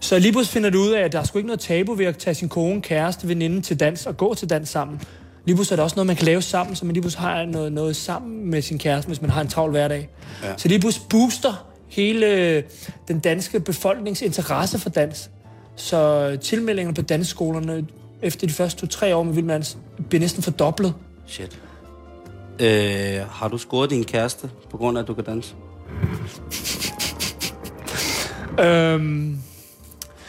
[0.00, 2.06] Så lige pludselig finder du ud af, at der er sgu ikke noget tabu ved
[2.06, 5.00] at tage sin kone, kæreste, veninde til dans og gå til dans sammen.
[5.44, 7.44] Lige pludselig er der også noget, man kan lave sammen, så man lige pludselig har
[7.44, 10.08] noget, noget sammen med sin kæreste, hvis man har en travl hverdag.
[10.42, 10.52] Ja.
[10.56, 12.62] Så lige pludselig booster hele øh,
[13.08, 15.30] den danske befolknings interesse for dans.
[15.76, 17.86] Så tilmeldingerne på dansskolerne
[18.22, 20.94] efter de første to-tre år med Vild med Dans bliver næsten fordoblet.
[21.26, 21.60] Shit.
[22.60, 25.54] Øh, har du scoret din kæreste, på grund af, at du kan danse?
[28.60, 29.38] Øhm,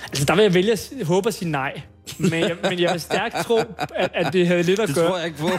[0.10, 1.82] altså, der vil jeg vælge at håbe at sige nej.
[2.18, 5.08] Men jeg, men jeg vil stærkt tro, at, at det havde lidt at Det gøre.
[5.08, 5.48] tror jeg ikke på.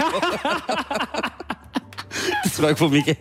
[2.44, 3.16] det tror jeg ikke på, Michael.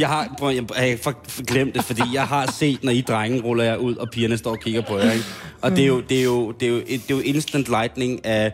[0.00, 3.40] Jeg har, prøv, jeg, jeg har glemt det, fordi jeg har set, når I drenge
[3.42, 5.12] ruller jer ud, og pigerne står og kigger på jer.
[5.12, 5.24] Ikke?
[5.62, 8.26] Og det er jo, det er jo, det er jo, det er jo instant lightning
[8.26, 8.52] af,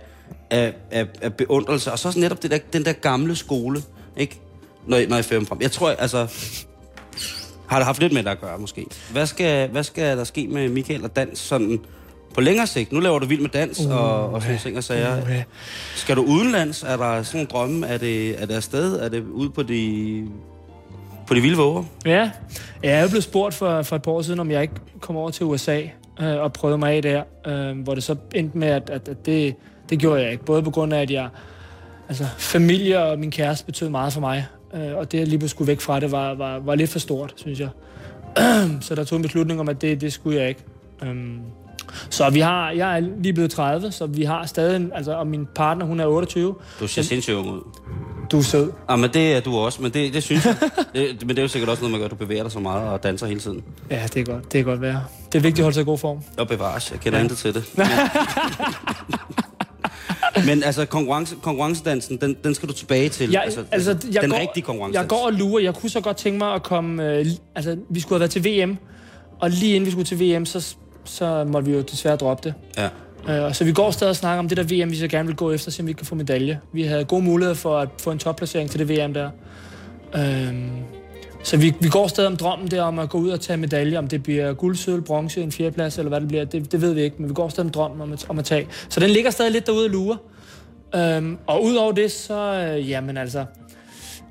[0.51, 1.93] af, af, af beundrelse.
[1.93, 3.83] Og så også netop det der, den der gamle skole,
[4.17, 4.41] ikke?
[4.87, 5.61] Når, når jeg fører dem frem.
[5.61, 6.27] Jeg tror, altså...
[7.71, 8.87] Har det haft lidt med det at gøre, måske?
[9.13, 11.81] Hvad skal, hvad skal der ske med Michael og dans sådan
[12.35, 12.93] på længere sigt?
[12.93, 15.23] Nu laver du vild med dans uh, og, og sådan ting og sager.
[15.23, 15.43] Uha.
[15.95, 16.83] Skal du udenlands?
[16.83, 17.87] Er der sådan nogle drømme?
[17.87, 19.01] Er det, er det afsted?
[19.01, 20.27] Er det ude på de,
[21.27, 21.85] på de vilde våger?
[22.07, 22.31] Ja,
[22.83, 25.17] jeg er jo blevet spurgt for, for et par år siden, om jeg ikke kom
[25.17, 25.81] over til USA
[26.21, 29.27] øh, og prøvede mig af der, øh, hvor det så endte med, at, at, at
[29.27, 29.55] det,
[29.91, 30.45] det gjorde jeg ikke.
[30.45, 31.29] Både på grund af, at jeg,
[32.09, 35.69] altså familie og min kæreste betød meget for mig, øh, og det at lige skulle
[35.69, 37.69] væk fra det, var, var, var lidt for stort, synes jeg.
[38.87, 40.61] så der tog en beslutning om, at det, det skulle jeg ikke.
[41.03, 41.41] Um,
[42.11, 45.47] så vi har, jeg er lige blevet 30, så vi har stadig, altså, og min
[45.55, 46.55] partner, hun er 28.
[46.81, 47.61] Du ser sindssygt ung ud.
[48.31, 48.73] Du er sød.
[48.89, 50.57] Ah, men det er du også, men det, det synes jeg.
[50.95, 52.59] Det, men det er jo sikkert også noget, man gør, at du bevæger dig så
[52.59, 53.65] meget og danser hele tiden.
[53.91, 54.53] Ja, det er godt.
[54.53, 55.05] Det er godt være.
[55.33, 56.23] Det er vigtigt at holde sig i god form.
[56.39, 57.23] Og bevares, jeg kender ja.
[57.23, 57.65] intet til det.
[60.47, 63.31] Men, altså, konkurrence, konkurrencedansen, den, den skal du tilbage til.
[63.31, 65.03] Jeg, altså, altså, jeg den går, rigtige konkurrencedans.
[65.03, 65.63] Jeg går og lurer.
[65.63, 67.05] Jeg kunne så godt tænke mig at komme...
[67.05, 68.77] Øh, altså, vi skulle have været til VM,
[69.41, 70.75] og lige inden vi skulle til VM, så,
[71.05, 72.55] så måtte vi jo desværre droppe det.
[73.29, 73.47] Ja.
[73.47, 75.37] Øh, så vi går stadig og snakker om det der VM, vi så gerne vil
[75.37, 76.61] gå efter, så vi ikke kan få medalje.
[76.73, 79.31] Vi havde gode muligheder for at få en topplacering til det VM der.
[80.17, 80.71] Øhm,
[81.43, 83.99] så vi, vi går stadig om drømmen der om at gå ud og tage medalje,
[83.99, 86.93] om det bliver guld, sølv, bronze, en fjerdeplads eller hvad det bliver, det, det ved
[86.93, 88.67] vi ikke, men vi går stadig om drømmen om at, om at tage.
[88.89, 90.17] Så den ligger stadig lidt derude og lurer.
[90.95, 93.45] Øhm, og udover det, så, øh, jamen altså,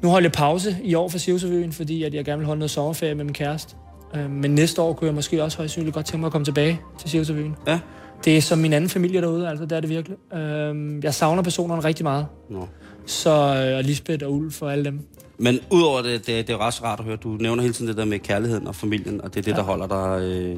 [0.01, 2.71] nu holder jeg pause i år for Sivsøvøen, fordi at jeg gerne vil holde noget
[2.71, 3.75] sommerferie med min kæreste.
[4.15, 6.45] Øhm, men næste år kunne jeg måske også højst sandsynligt godt tænke mig at komme
[6.45, 7.55] tilbage til Sivsøvøen.
[7.67, 7.79] Ja.
[8.25, 10.17] Det er som min anden familie derude, altså det er det virkelig.
[10.33, 12.25] Øhm, jeg savner personerne rigtig meget.
[12.49, 12.67] Nå.
[13.05, 14.99] Så øh, og Lisbeth og Ulf og alle dem.
[15.39, 17.15] Men udover det, det, det er jo ret rart at høre.
[17.15, 19.55] Du nævner hele tiden det der med kærligheden og familien, og det er det, ja.
[19.57, 20.57] der holder dig, øh,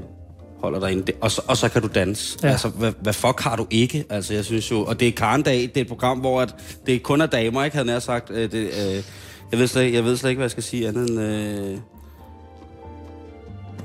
[0.61, 1.11] holder dig inde.
[1.21, 2.37] Og så, og så kan du danse.
[2.43, 2.47] Ja.
[2.49, 4.05] Altså, hvad, hvad fuck har du ikke?
[4.09, 4.83] Altså, jeg synes jo...
[4.85, 7.77] Og det er Karendag, det er et program, hvor at det kun er damer, ikke?
[7.77, 8.29] Havde jeg nær sagt.
[8.31, 9.03] Øh, det, øh,
[9.51, 11.19] jeg, ved slet, jeg ved slet ikke, hvad jeg skal sige andet end...
[11.21, 11.77] Øh...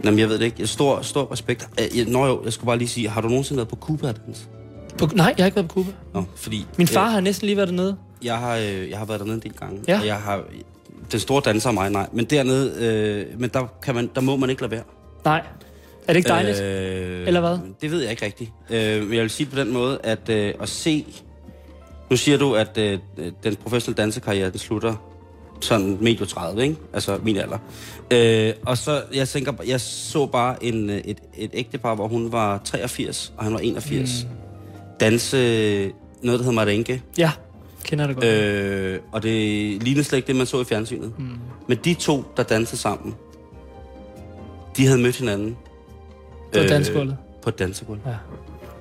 [0.05, 0.67] Jamen, jeg ved det ikke.
[0.67, 1.69] Stor, stor respekt.
[1.81, 4.09] Øh, jeg- Nå jo, jeg skulle bare lige sige, har du nogensinde været på Cuba
[4.09, 4.43] at danse?
[4.99, 5.91] På, nej, jeg har ikke været på Cuba.
[6.15, 6.67] Nå, fordi...
[6.79, 7.97] Min far øh, har næsten lige været dernede.
[8.23, 9.83] jeg har, øh, jeg har været dernede en del gange.
[9.89, 10.01] Ja.
[10.01, 10.43] Og jeg har...
[11.13, 12.07] Den store danser er mig, nej.
[12.13, 12.75] Men dernede,
[13.33, 14.83] øh, men der, kan man, der må man ikke lade være.
[15.25, 15.43] Nej.
[16.09, 16.61] Er det ikke dejligt?
[16.61, 17.59] Øh, Eller hvad?
[17.81, 18.51] Det ved jeg ikke rigtigt.
[18.71, 21.07] Øh, men jeg vil sige på den måde, at øh, at se...
[22.11, 22.99] Nu siger du, at øh,
[23.43, 24.95] den professionelle dansekarriere, den slutter
[25.61, 26.77] sådan medio 30, ikke?
[26.93, 27.59] Altså min alder.
[28.11, 32.33] Øh, og så, jeg tænker, jeg så bare en, øh, et, et ægtepar, hvor hun
[32.33, 34.25] var 83, og han var 81.
[34.25, 34.31] Mm.
[35.01, 35.37] Danse
[36.23, 37.03] noget, der hedder merengue.
[37.19, 37.31] Ja,
[37.87, 38.27] kender det godt.
[38.27, 39.33] Øh, og det
[39.83, 41.13] lignede slet ikke det, man så i fjernsynet.
[41.19, 41.39] Mm.
[41.67, 43.15] Men de to, der dansede sammen,
[44.77, 45.57] de havde mødt hinanden.
[46.53, 47.17] På øh, dansegulvet.
[47.43, 48.01] På et dansegulv.
[48.07, 48.15] Ja.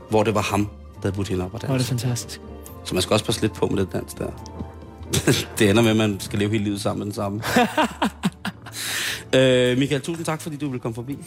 [0.10, 2.06] Hvor det var ham, der havde budt hende op og Hvor er det danse.
[2.06, 2.42] fantastisk.
[2.84, 4.28] Så man skal også passe lidt på med det dans der.
[5.60, 7.42] det ender med, at man skal leve hele livet sammen med den samme.
[9.38, 11.18] øh, Michael, tusind tak, fordi du ville komme forbi.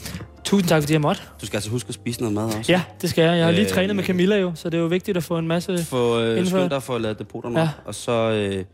[0.44, 1.22] Tusind tak, fordi jeg måtte.
[1.40, 2.72] Du skal altså huske at spise noget mad også.
[2.72, 3.36] Ja, det skal jeg.
[3.36, 5.38] Jeg har lige Øh, trænet med Camilla jo, så det er jo vigtigt at få
[5.38, 5.84] en masse...
[5.84, 7.64] Få øh, skynd dig for at lade depoterne Ja.
[7.64, 7.70] ja.
[7.78, 8.64] op, og så øh,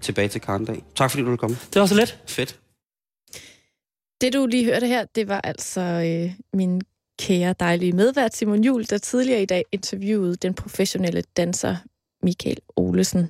[0.00, 0.82] tilbage til Karndag.
[0.94, 1.56] Tak fordi du ville komme.
[1.74, 2.18] Det var så let.
[2.28, 2.58] Fedt.
[4.20, 6.80] Det, du lige hørte her, det var altså øh, min
[7.18, 11.76] kære dejlige medvært Simon Jul, der tidligere i dag interviewede den professionelle danser
[12.22, 13.28] Michael Olesen.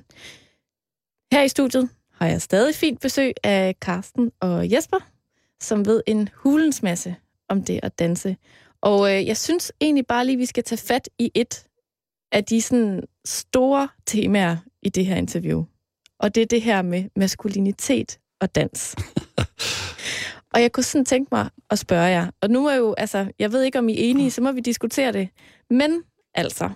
[1.33, 4.97] Her i studiet har jeg stadig fint besøg af Karsten og Jesper,
[5.61, 7.15] som ved en hulens masse
[7.49, 8.37] om det at danse.
[8.81, 11.67] Og øh, jeg synes egentlig bare lige, vi skal tage fat i et
[12.31, 15.63] af de sådan store temaer i det her interview.
[16.19, 18.95] Og det er det her med maskulinitet og dans.
[20.55, 23.51] Og jeg kunne sådan tænke mig at spørge jer, og nu er jo, altså, jeg
[23.51, 25.29] ved ikke, om I er enige, så må vi diskutere det.
[25.69, 26.03] Men
[26.33, 26.69] altså,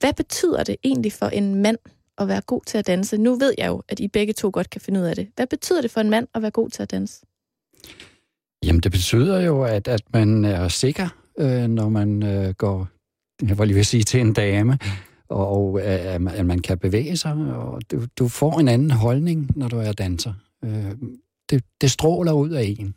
[0.00, 1.78] hvad betyder det egentlig for en mand
[2.18, 3.18] at være god til at danse?
[3.18, 5.28] Nu ved jeg jo, at I begge to godt kan finde ud af det.
[5.36, 7.26] Hvad betyder det for en mand at være god til at danse?
[8.64, 11.08] Jamen, det betyder jo, at, at man er sikker,
[11.38, 12.88] øh, når man øh, går,
[13.48, 14.78] jeg var lige ved at sige, til en dame,
[15.28, 18.90] og øh, at, man, at man kan bevæge sig, og du, du får en anden
[18.90, 20.32] holdning, når du er danser.
[20.64, 20.92] Øh,
[21.50, 22.94] det, det stråler ud af en,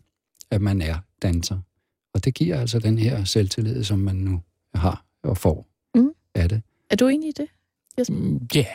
[0.52, 1.60] at man er danser.
[2.14, 4.42] Og det giver altså den her selvtillid, som man nu
[4.76, 6.10] har og får Mm.
[6.36, 6.62] af det.
[6.90, 7.48] Er du enig i det?
[8.10, 8.66] Mm, Ja,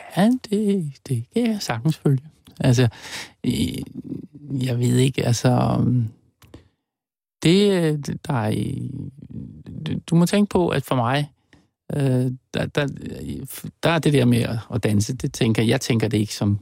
[0.49, 2.19] det, det kan jeg sagtens følge.
[2.59, 2.87] Altså,
[4.63, 5.83] jeg ved ikke, altså...
[7.43, 8.53] Det, øh, der er...
[10.07, 11.31] Du må tænke på, at for mig,
[11.95, 12.87] øh, der, der,
[13.83, 16.59] der er det der med at- danse, det tænker jeg tænker det ikke som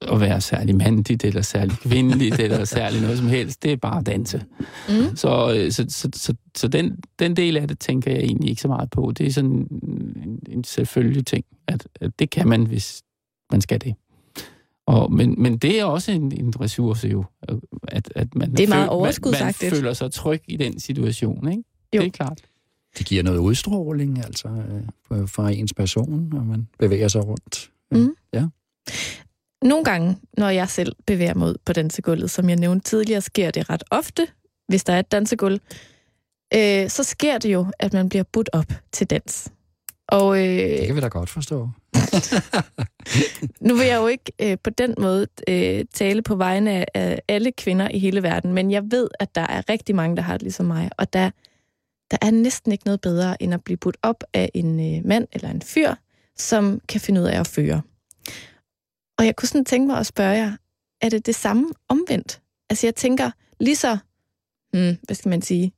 [0.00, 3.62] at være særlig mandligt, eller særlig kvindeligt, eller særlig noget som helst.
[3.62, 4.44] Det er bare at danse.
[4.88, 5.16] Mm.
[5.16, 8.62] Så, øh, så, så, så, så den, den del af det tænker jeg egentlig ikke
[8.62, 9.12] så meget på.
[9.18, 13.02] Det er sådan en, en selvfølgelig ting, at, at det kan man, hvis
[13.52, 13.94] man skal det.
[14.86, 17.24] Og, men, men det er også en, en ressource jo,
[17.88, 19.74] at, at man, Det er meget man, man overskudsagtigt.
[19.74, 21.48] føler sig tryg i den situation.
[21.48, 21.62] Ikke?
[21.96, 22.00] Jo.
[22.00, 22.40] Det er klart.
[22.98, 24.48] Det giver noget udstråling, altså,
[25.12, 27.70] øh, fra ens person, når man bevæger sig rundt.
[27.92, 28.14] Mm.
[28.32, 28.46] Ja.
[29.62, 33.50] Nogle gange, når jeg selv bevæger mig ud på dansegulvet, som jeg nævnte tidligere, sker
[33.50, 34.26] det ret ofte,
[34.68, 35.60] hvis der er et dansegulv,
[36.54, 39.52] øh, så sker det jo, at man bliver budt op til dans.
[40.08, 41.68] Og øh, Det kan vi da godt forstå.
[43.68, 47.22] nu vil jeg jo ikke øh, på den måde øh, tale på vegne af, af
[47.28, 50.32] alle kvinder i hele verden, men jeg ved, at der er rigtig mange, der har
[50.32, 51.30] det ligesom mig, og der,
[52.10, 55.28] der er næsten ikke noget bedre, end at blive budt op af en øh, mand
[55.32, 55.94] eller en fyr,
[56.36, 57.82] som kan finde ud af at føre.
[59.18, 60.56] Og jeg kunne sådan tænke mig at spørge jer,
[61.00, 62.40] er det det samme omvendt?
[62.70, 63.30] Altså jeg tænker,
[63.60, 63.98] lige så,
[64.72, 65.72] hmm, hvad skal man sige,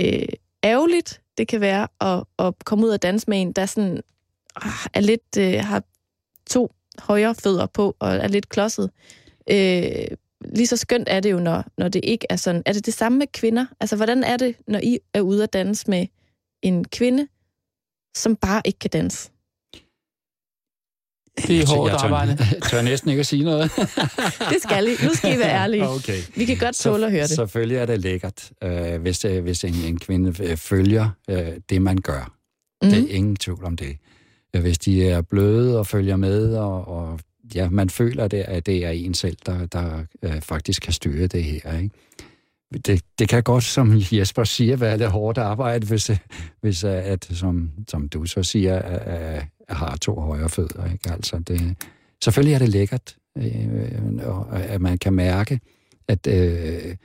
[0.00, 0.28] øh,
[0.64, 4.02] ærgerligt det kan være at, at komme ud og danse med en, der sådan,
[4.94, 5.82] er lidt, øh, har
[6.50, 8.90] to højre fødder på og er lidt klodset.
[9.50, 10.16] Øh,
[10.54, 12.62] lige så skønt er det jo, når, når det ikke er sådan.
[12.66, 13.66] Er det det samme med kvinder?
[13.80, 16.06] Altså, hvordan er det, når I er ude at danse med
[16.62, 17.28] en kvinde,
[18.16, 19.30] som bare ikke kan danse?
[21.46, 22.36] Det er hårdt arbejde.
[22.52, 23.70] Jeg tør næsten ikke at sige noget.
[24.52, 24.90] Det skal I.
[25.04, 25.88] Nu skal I være ærlige.
[25.96, 26.18] Okay.
[26.36, 27.30] Vi kan godt tåle at høre det.
[27.30, 31.82] Selvfølgelig er det lækkert, øh, hvis, øh, hvis en, en kvinde øh, følger øh, det,
[31.82, 32.34] man gør.
[32.82, 32.90] Mm.
[32.90, 33.10] Det Mhm.
[33.10, 33.96] er ingen tvivl om det.
[34.56, 37.20] Øh, Hvis de er bløde og følger med, og, og
[37.54, 41.26] ja, man føler, det, at det er en selv, der, der øh, faktisk kan styre
[41.26, 41.78] det her.
[41.78, 41.90] Ikke?
[42.86, 46.10] Det, det kan godt, som Jesper siger, være lidt hårdt arbejde, hvis,
[46.60, 49.00] hvis at, som, som du så siger, at,
[49.68, 50.92] at har to højre fødder.
[50.92, 51.10] Ikke?
[51.10, 51.76] Altså, det,
[52.24, 55.60] selvfølgelig er det lækkert, øh, og at man kan mærke,
[56.08, 56.96] at, øh,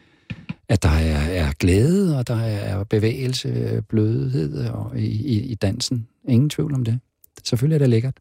[0.70, 6.08] at der er, er glæde, og der er bevægelse, blødhed og i, i, i dansen.
[6.28, 7.00] Ingen tvivl om det.
[7.48, 8.20] Selvfølgelig er det lækkert.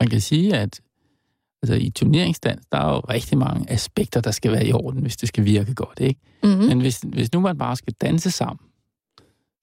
[0.00, 0.80] Man kan sige, at
[1.62, 5.16] altså, i turneringsdans, der er jo rigtig mange aspekter, der skal være i orden, hvis
[5.16, 6.00] det skal virke godt.
[6.00, 6.20] Ikke?
[6.42, 6.64] Mm-hmm.
[6.64, 8.66] Men hvis, hvis nu man bare skal danse sammen,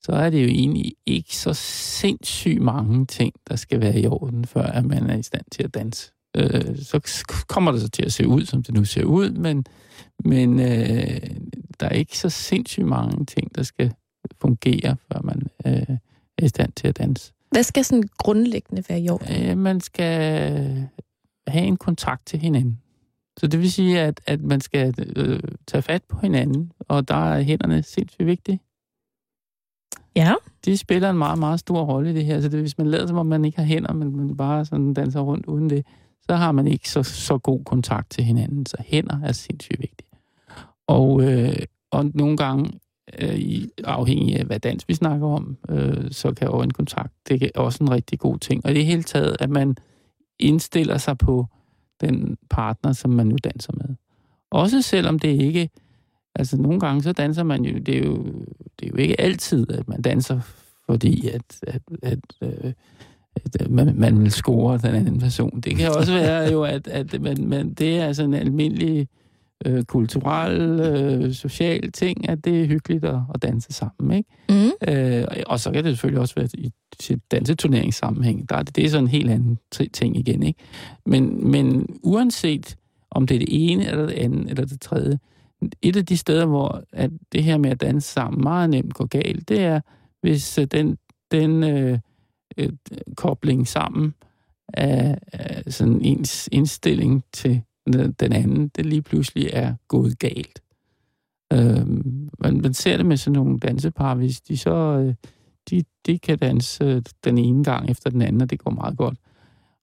[0.01, 4.45] så er det jo egentlig ikke så sindssygt mange ting, der skal være i orden,
[4.45, 6.11] før at man er i stand til at danse.
[6.37, 9.65] Øh, så kommer det så til at se ud, som det nu ser ud, men,
[10.25, 11.21] men øh,
[11.79, 13.93] der er ikke så sindssygt mange ting, der skal
[14.41, 15.97] fungere, før man øh,
[16.37, 17.33] er i stand til at danse.
[17.51, 19.49] Hvad skal sådan grundlæggende være i orden?
[19.49, 20.89] Øh, man skal
[21.47, 22.81] have en kontakt til hinanden.
[23.39, 27.33] Så det vil sige, at, at man skal øh, tage fat på hinanden, og der
[27.33, 28.59] er hænderne sindssygt vigtige.
[30.15, 30.33] Ja.
[30.65, 32.41] De spiller en meget, meget stor rolle i det her.
[32.41, 34.93] Så det, hvis man lader som om, man ikke har hænder, men man bare sådan
[34.93, 35.85] danser rundt uden det,
[36.21, 38.65] så har man ikke så, så god kontakt til hinanden.
[38.65, 40.09] Så hænder er sindssygt vigtige.
[40.87, 41.55] Og, øh,
[41.91, 42.79] og nogle gange,
[43.19, 47.59] øh, i- afhængig af hvad dans vi snakker om, øh, så kan øjenkontakt, det er
[47.59, 48.65] også en rigtig god ting.
[48.65, 49.75] Og i det hele taget, at man
[50.39, 51.45] indstiller sig på
[52.01, 53.95] den partner, som man nu danser med.
[54.51, 55.69] Også selvom det ikke...
[56.35, 57.79] Altså, nogle gange så danser man jo...
[57.79, 58.15] Det er jo,
[58.79, 60.39] det er jo ikke altid, at man danser,
[60.85, 62.73] fordi at, at, at, øh,
[63.35, 65.59] at man, man vil score den anden person.
[65.61, 69.07] Det kan også være jo, at, at man, man, det er altså en almindelig
[69.65, 74.29] øh, kulturel, øh, social ting, at det er hyggeligt at, at danse sammen, ikke?
[74.49, 74.93] Mm.
[74.93, 76.71] Øh, og så kan det selvfølgelig også være i
[77.31, 78.49] danseturneringssammenhæng.
[78.49, 79.59] Der er det, det er sådan en helt anden
[79.93, 80.59] ting igen, ikke?
[81.05, 82.75] Men, men uanset
[83.11, 85.19] om det er det ene, eller det andet, eller det tredje,
[85.81, 89.05] et af de steder, hvor at det her med at danse sammen meget nemt går
[89.05, 89.79] galt, det er,
[90.21, 90.97] hvis øh, den,
[91.31, 91.99] den øh,
[92.57, 92.69] øh,
[93.17, 94.13] kobling sammen
[94.73, 97.61] af, af sådan ens indstilling til
[98.19, 100.61] den anden, det lige pludselig er gået galt.
[101.53, 101.87] Øh,
[102.39, 105.13] man, man ser det med sådan nogle dansepar, hvis de så øh,
[105.69, 108.97] de, de kan danse øh, den ene gang efter den anden, og det går meget
[108.97, 109.17] godt.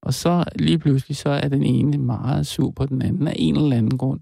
[0.02, 3.56] Og så lige pludselig, så er den ene meget sur på den anden af en
[3.56, 4.20] eller anden grund.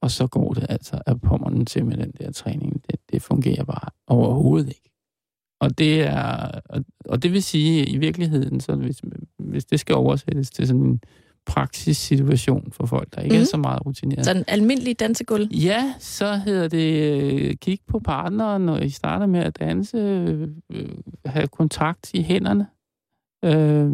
[0.00, 2.82] Og så går det altså af pommeren til med den der træning.
[2.90, 4.90] Det, det fungerer bare overhovedet ikke.
[5.60, 9.02] Og det er, og, og det vil sige, i virkeligheden, så hvis,
[9.38, 11.00] hvis det skal oversættes til sådan en
[11.46, 13.36] praksissituation for folk, der ikke mm.
[13.36, 13.46] er Mhm.
[13.46, 14.24] så meget rutineret.
[14.24, 15.48] Sådan en almindelig dansegulv.
[15.52, 20.48] Ja, så hedder det øh, kig på partneren, når I starter med at danse, øh,
[20.72, 20.88] øh,
[21.26, 22.66] have kontakt i hænderne.
[23.44, 23.90] Øh,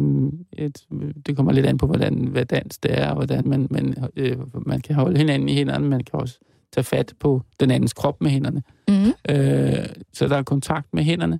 [0.57, 0.85] et,
[1.25, 4.37] det kommer lidt an på, hvordan, hvad dans det er, og hvordan man, man, øh,
[4.65, 5.87] man kan holde hinanden i hænderne.
[5.87, 6.39] Man kan også
[6.73, 8.63] tage fat på den andens krop med hænderne.
[8.87, 9.13] Mm.
[9.35, 11.39] Øh, så der er kontakt med hænderne.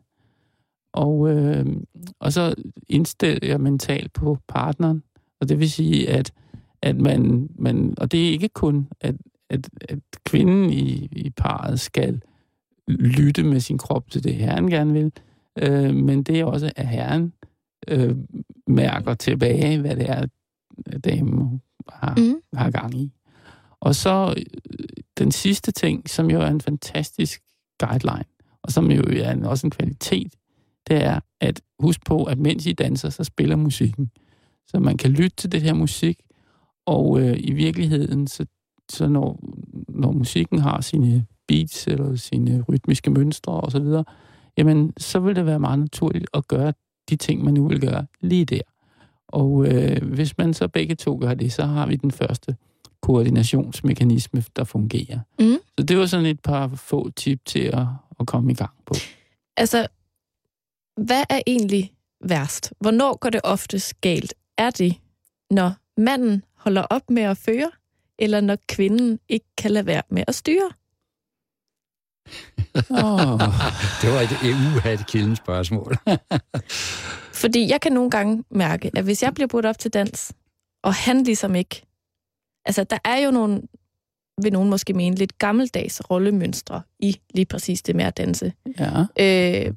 [0.94, 1.66] Og, øh,
[2.20, 2.56] og så
[2.88, 5.04] indstiller jeg mentalt på partneren.
[5.42, 6.32] Og det vil sige, at,
[6.82, 7.94] at man, man...
[7.98, 9.16] Og det er ikke kun, at,
[9.50, 12.22] at, at kvinden i, i parret skal
[12.88, 15.12] lytte med sin krop til det, herren gerne vil.
[15.60, 17.34] Øh, men det er også, at herren
[17.88, 18.16] øh,
[18.68, 20.26] mærker tilbage, hvad det er,
[21.04, 22.36] damen har, Mm.
[22.54, 23.12] har gang i.
[23.80, 24.44] Og så øh,
[25.18, 27.42] den sidste ting, som jo er en fantastisk
[27.80, 28.26] guideline,
[28.64, 30.34] og som jo er en, også en kvalitet,
[30.88, 34.12] det er at huske på, at mens I danser, så spiller musikken.
[34.70, 36.20] Så man kan lytte til det her musik,
[36.86, 38.46] og øh, i virkeligheden, så,
[38.92, 39.40] så når,
[39.90, 43.86] når musikken har sine beats eller sine rytmiske mønstre osv.,
[44.58, 46.74] jamen så vil det være meget naturligt at gøre
[47.10, 48.62] de ting, man nu vil gøre lige der.
[49.28, 52.56] Og øh, hvis man så begge to gør det, så har vi den første
[53.02, 55.20] koordinationsmekanisme, der fungerer.
[55.40, 55.58] Mm.
[55.78, 57.86] Så det var sådan et par få tip til at,
[58.20, 58.94] at komme i gang på.
[59.58, 59.88] Altså,
[60.98, 61.94] hvad er egentlig
[62.24, 62.74] værst?
[62.80, 64.34] Hvornår går det oftest galt?
[64.60, 64.96] Er det,
[65.52, 67.72] når manden holder op med at føre,
[68.18, 70.72] eller når kvinden ikke kan lade være med at styre?
[72.90, 73.40] Oh.
[74.02, 75.96] Det var et EU-hat kilden spørgsmål.
[77.42, 80.34] Fordi jeg kan nogle gange mærke, at hvis jeg bliver budt op til dans,
[80.84, 81.86] og han ligesom ikke...
[82.66, 83.62] Altså, der er jo nogle,
[84.42, 88.54] vil nogen måske mene, lidt gammeldags rollemønstre i lige præcis det med at danse.
[88.80, 89.06] Ja.
[89.20, 89.74] Øh,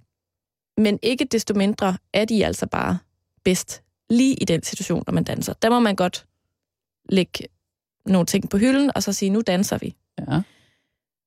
[0.78, 2.98] men ikke desto mindre er de altså bare
[3.44, 3.81] bedst
[4.12, 5.52] lige i den situation, når man danser.
[5.52, 6.26] Der må man godt
[7.08, 7.44] lægge
[8.06, 9.96] nogle ting på hylden, og så sige, nu danser vi.
[10.18, 10.40] ja.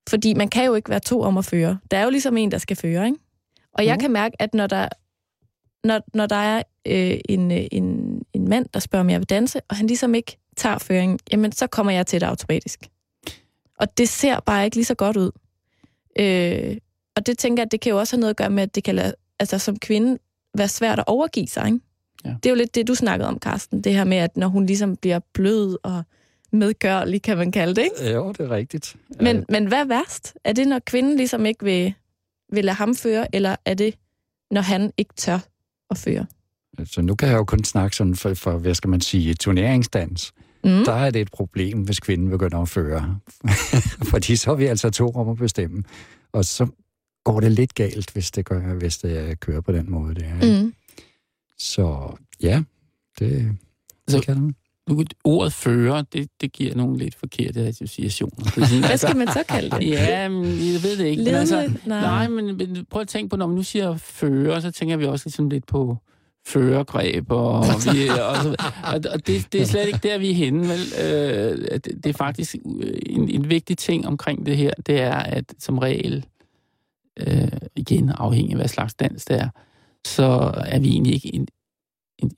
[0.09, 1.79] Fordi man kan jo ikke være to om at føre.
[1.91, 3.19] Der er jo ligesom en, der skal føre, ikke?
[3.73, 4.89] Og jeg kan mærke, at når der,
[5.83, 9.29] når, når der er øh, en, øh, en, en mand, der spørger, om jeg vil
[9.29, 12.89] danse, og han ligesom ikke tager føringen, jamen så kommer jeg til det automatisk.
[13.79, 15.31] Og det ser bare ikke lige så godt ud.
[16.19, 16.77] Øh,
[17.15, 18.75] og det tænker jeg, at det kan jo også have noget at gøre med, at
[18.75, 20.17] det kan lade, altså som kvinde
[20.57, 21.79] være svært at overgive sig, ikke?
[22.25, 22.29] Ja.
[22.29, 23.81] Det er jo lidt det, du snakkede om, Karsten.
[23.81, 26.03] Det her med, at når hun ligesom bliver blød og
[26.51, 28.13] medgørlig, kan man kalde det, ikke?
[28.13, 28.95] jo, det er rigtigt.
[29.21, 30.33] Men, men hvad er værst?
[30.43, 31.93] Er det, når kvinden ligesom ikke vil,
[32.51, 33.95] vil lade ham føre, eller er det,
[34.51, 35.39] når han ikke tør
[35.89, 36.25] at føre?
[36.85, 40.33] Så nu kan jeg jo kun snakke sådan for, for hvad skal man sige, turneringsdans.
[40.63, 40.85] Mm.
[40.85, 43.19] Der er det et problem, hvis kvinden begynder at føre.
[44.11, 45.83] Fordi så er vi altså to om at bestemme.
[46.33, 46.67] Og så
[47.23, 50.15] går det lidt galt, hvis det, gør, hvis det kører på den måde.
[50.15, 50.61] Det er.
[50.61, 50.73] Mm.
[51.59, 52.63] Så ja,
[53.19, 53.57] det,
[54.07, 54.55] Så- det kan man.
[54.89, 58.43] Nu, ordet fører, det, det giver nogle lidt forkerte associationer.
[58.45, 59.87] Det er sådan, Hvad skal man så kalde det?
[59.89, 61.23] Ja, men jeg ved det ikke.
[61.23, 62.01] Men altså, Nej.
[62.01, 65.05] nej, men, men prøv at tænke på, når man nu siger fører, så tænker vi
[65.05, 65.97] også ligesom lidt på
[66.47, 67.59] førergreb, og,
[67.93, 70.67] vi, og, så, og, og det, det er slet ikke der, vi er henne.
[70.67, 70.79] Vel?
[71.05, 72.55] Øh, det, det er faktisk
[73.05, 76.25] en, en vigtig ting omkring det her, det er, at som regel,
[77.19, 79.49] øh, igen afhængig af hvad slags dans det er,
[80.05, 81.45] så er vi egentlig ikke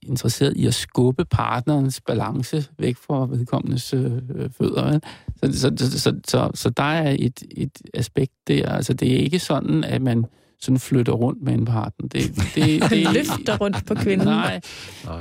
[0.02, 4.12] interesseret i at skubbe partnerens balance væk fra vedkommendes øh,
[4.58, 5.00] fødder.
[5.44, 8.70] Så, så, så, så, så, så der er et, et aspekt der.
[8.70, 10.26] Altså, det er ikke sådan, at man
[10.60, 12.08] sådan flytter rundt med en partner.
[12.08, 14.28] Det, det, det, løfter rundt på kvinden.
[14.28, 14.62] Nej,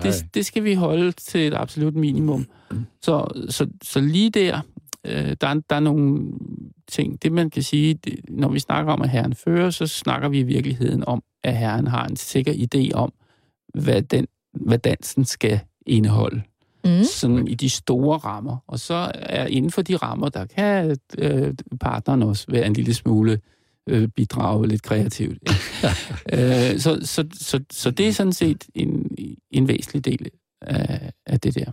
[0.03, 2.47] det, det skal vi holde til et absolut minimum.
[3.03, 4.61] Så, så, så lige der,
[5.07, 6.33] øh, der, der er nogle
[6.89, 7.23] ting.
[7.23, 10.39] Det man kan sige, det, når vi snakker om, at herren fører, så snakker vi
[10.39, 13.13] i virkeligheden om, at herren har en sikker idé om,
[13.75, 16.43] hvad den hvad dansen skal indeholde.
[16.85, 17.05] Mm.
[17.05, 18.57] Sådan i de store rammer.
[18.67, 22.95] Og så er inden for de rammer, der kan øh, partneren også være en lille
[22.95, 23.41] smule
[23.87, 25.39] øh, bidrage lidt kreativt.
[26.33, 29.17] øh, så, så, så, så det er sådan set en,
[29.51, 30.31] en væsentlig del
[30.61, 31.73] af, af det der.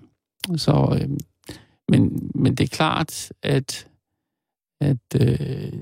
[0.58, 1.10] Så, øh,
[1.90, 3.88] men, men det er klart, at,
[4.82, 5.74] at øh,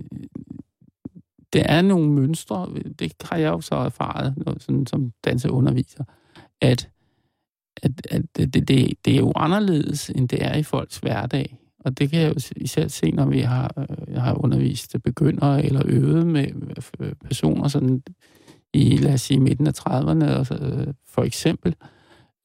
[1.53, 6.03] det er nogle mønstre, det har jeg jo så erfaret sådan, som danseunderviser,
[6.61, 6.89] at,
[7.83, 11.57] at, at det, det, det er jo anderledes, end det er i folks hverdag.
[11.79, 15.65] Og det kan jeg jo især se, når vi har, øh, jeg har undervist begyndere
[15.65, 16.47] eller øvet med
[16.99, 18.03] øh, personer sådan
[18.73, 21.75] i, lad os sige, midten af 30'erne, øh, for eksempel.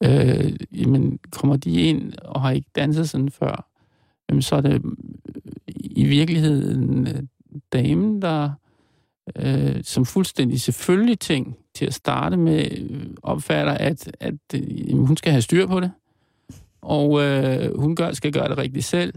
[0.04, 3.70] Øh, jamen, kommer de ind og har ikke danset sådan før,
[4.28, 4.80] jamen, så er det øh,
[5.74, 7.28] i virkeligheden
[7.72, 8.50] damen, der
[9.36, 12.70] øh, som fuldstændig selvfølgelig ting til at starte med
[13.22, 15.90] opfatter, at, at øh, hun skal have styr på det,
[16.82, 19.14] og øh, hun gør, skal gøre det rigtigt selv.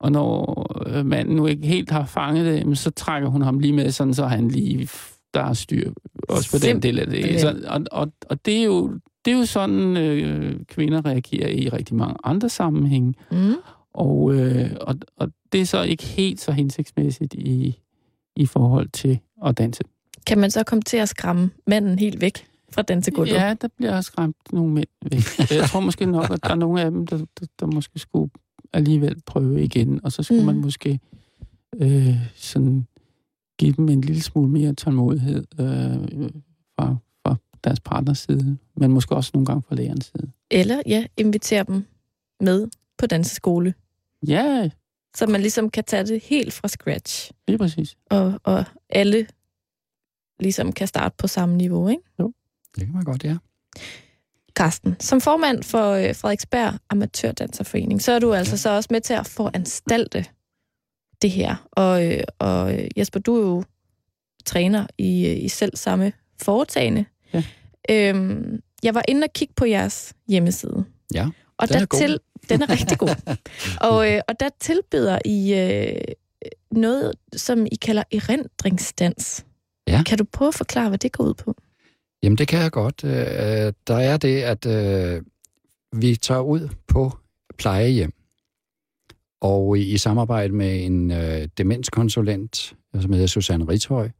[0.00, 3.72] Og når øh, manden nu ikke helt har fanget det, så trækker hun ham lige
[3.72, 4.88] med, sådan så han lige
[5.34, 5.90] der er styr
[6.28, 7.40] også på den del af det.
[7.40, 11.68] Så, og, og, og det er jo det er jo sådan, øh, kvinder reagerer i
[11.68, 13.14] rigtig mange andre sammenhænge.
[13.30, 13.54] Mm.
[13.94, 17.78] Og, øh, og, og det er så ikke helt så hensigtsmæssigt i,
[18.36, 19.82] i forhold til at danse.
[20.26, 23.32] Kan man så komme til at skræmme manden helt væk fra dansegulvet?
[23.32, 25.22] Ja, der bliver skræmt nogle mænd væk.
[25.60, 28.30] Jeg tror måske nok, at der er nogle af dem, der, der, der måske skulle
[28.72, 30.46] alligevel prøve igen, og så skulle mm.
[30.46, 31.00] man måske
[31.80, 32.86] øh, sådan
[33.58, 36.30] give dem en lille smule mere tålmodighed øh,
[36.76, 40.30] fra, fra deres partners side, men måske også nogle gange fra lærerens side.
[40.50, 41.84] Eller, ja, invitere dem
[42.40, 42.68] med
[42.98, 43.74] på danseskole.
[44.26, 44.70] Ja,
[45.16, 47.32] så man ligesom kan tage det helt fra scratch.
[47.48, 47.96] Det er præcis.
[48.10, 49.26] Og, og alle
[50.40, 52.02] ligesom kan starte på samme niveau, ikke?
[52.20, 52.32] Jo,
[52.76, 53.36] det kan man godt, ja.
[54.54, 58.56] Carsten, som formand for øh, Frederiksberg Amatørdanserforening, så er du altså ja.
[58.56, 60.24] så også med til at foranstalte
[61.22, 61.68] det her.
[61.72, 63.64] Og, øh, og øh, Jesper, du er jo
[64.44, 66.12] træner i, i selv samme
[66.42, 67.04] foretagende.
[67.32, 67.44] Ja.
[67.90, 70.84] Øhm, jeg var inde og kigge på jeres hjemmeside.
[71.14, 71.28] Ja,
[71.58, 73.36] og der til, den er rigtig god.
[73.90, 76.14] og, øh, og der tilbyder I øh,
[76.70, 79.46] noget, som I kalder erindringsdans.
[79.88, 80.02] Ja.
[80.02, 81.54] Kan du prøve at forklare, hvad det går ud på?
[82.22, 83.04] Jamen, det kan jeg godt.
[83.04, 85.22] Øh, der er det, at øh,
[85.92, 87.12] vi tager ud på
[87.58, 88.12] plejehjem,
[89.40, 94.10] og i, i samarbejde med en øh, demenskonsulent, som hedder Susanne Rithøj,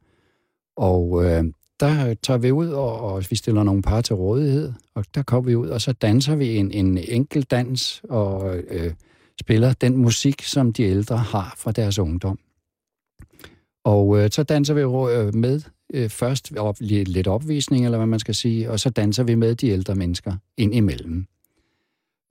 [0.77, 1.43] og øh,
[1.79, 5.49] der tager vi ud, og, og vi stiller nogle par til rådighed, og der kommer
[5.49, 8.93] vi ud, og så danser vi en, en enkelt dans, og øh,
[9.39, 12.39] spiller den musik, som de ældre har fra deres ungdom.
[13.83, 15.61] Og øh, så danser vi øh, med
[15.93, 19.55] øh, først op, lidt opvisning, eller hvad man skal sige, og så danser vi med
[19.55, 21.25] de ældre mennesker ind imellem.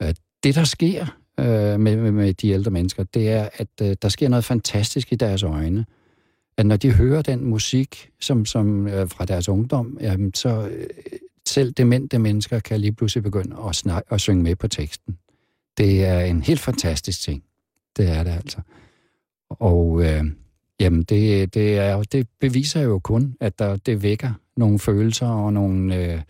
[0.03, 1.05] Øh, det, der sker
[1.39, 5.11] øh, med, med, med de ældre mennesker, det er, at øh, der sker noget fantastisk
[5.13, 5.85] i deres øjne
[6.57, 10.87] at når de hører den musik som, som øh, fra deres ungdom, jamen, så øh,
[11.47, 15.17] selv demente mennesker kan lige pludselig begynde at, snak, at synge med på teksten.
[15.77, 17.43] Det er en helt fantastisk ting.
[17.97, 18.57] Det er det altså.
[19.49, 20.23] Og øh,
[20.79, 25.53] jamen, det, det, er, det beviser jo kun, at der, det vækker nogle følelser og
[25.53, 26.21] nogle, øh,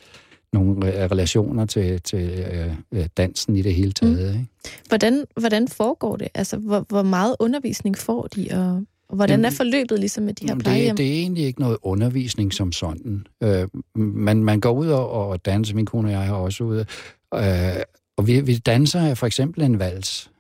[0.54, 4.34] nogle relationer til, til øh, øh dansen i det hele taget.
[4.34, 4.40] Mm.
[4.40, 4.52] Ikke?
[4.88, 6.28] Hvordan, hvordan foregår det?
[6.34, 8.84] Altså, hvor, hvor meget undervisning får de, og
[9.14, 10.96] og hvordan Jamen, er forløbet ligesom med de her plejehjem?
[10.96, 13.28] Det, det er egentlig ikke noget undervisning som sådan.
[13.44, 16.86] Øh, man, man går ud og, og danser, min kone og jeg har også ude,
[17.36, 17.44] øh,
[18.18, 20.32] og vi, vi danser for eksempel en vals.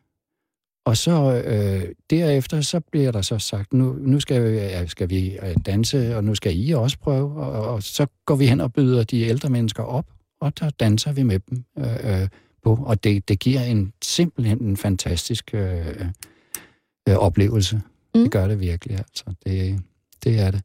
[0.85, 5.09] Og så øh, derefter, så bliver der så sagt, nu, nu skal, vi, ja, skal
[5.09, 7.35] vi øh, danse, og nu skal I også prøve.
[7.35, 10.05] Og, og så går vi hen og byder de ældre mennesker op,
[10.41, 12.27] og der danser vi med dem øh, øh
[12.63, 12.79] på.
[12.85, 16.05] Og det, det giver en simpelthen en fantastisk øh,
[17.09, 17.81] øh, oplevelse.
[18.15, 18.21] Mm.
[18.21, 19.23] Det gør det virkelig, altså.
[19.45, 19.81] Det,
[20.23, 20.61] det er det.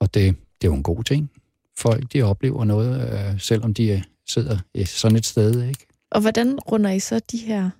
[0.00, 1.30] Og det, det er jo en god ting.
[1.78, 5.86] Folk, de oplever noget, øh, selvom de sidder i sådan et sted, ikke?
[6.10, 7.70] Og hvordan runder I så de her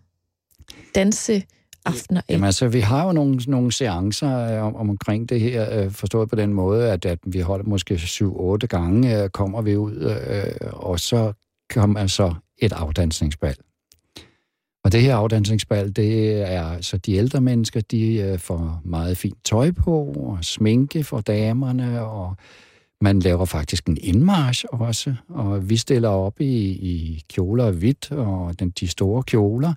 [0.95, 2.33] danseaftener af?
[2.33, 6.29] Jamen altså, vi har jo nogle, nogle seancer øh, om, omkring det her, øh, forstået
[6.29, 10.71] på den måde, at, at vi holder måske 7-8 gange, øh, kommer vi ud, øh,
[10.73, 11.33] og så
[11.71, 13.57] kommer altså et afdansningsbal.
[14.85, 19.45] Og det her afdansningsbal, det er altså de ældre mennesker, de øh, får meget fint
[19.45, 22.37] tøj på, og sminke for damerne, og
[23.01, 28.13] man laver faktisk en indmarsch også, og vi stiller op i, i kjoler og hvidt,
[28.13, 29.75] og den, de store kjoler,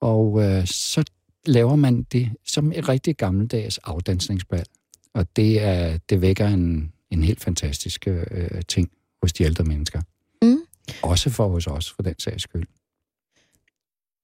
[0.00, 1.04] og øh, så
[1.46, 4.64] laver man det som et rigtig gammeldags afdansningsbal.
[5.14, 8.90] Og det, er, det vækker en, en helt fantastisk øh, ting
[9.22, 10.00] hos de ældre mennesker.
[10.42, 10.58] Mm.
[11.02, 12.66] Også for hos os, for den sags skyld.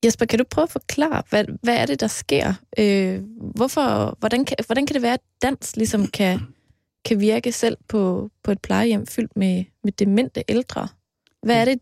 [0.04, 2.54] Jesper, kan du prøve at forklare, hvad, hvad er det, der sker?
[2.78, 6.40] Øh, hvorfor, hvordan, kan, hvordan kan det være, at dans ligesom kan,
[7.04, 10.88] kan virke selv på, på et plejehjem fyldt med, med demente ældre?
[11.42, 11.78] Hvad er, det,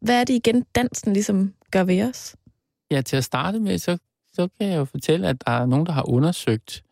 [0.00, 2.36] hvad er det igen, dansen ligesom gør ved os?
[2.90, 3.98] Ja, til at starte med, så,
[4.32, 6.84] så kan jeg jo fortælle, at der er nogen, der har undersøgt,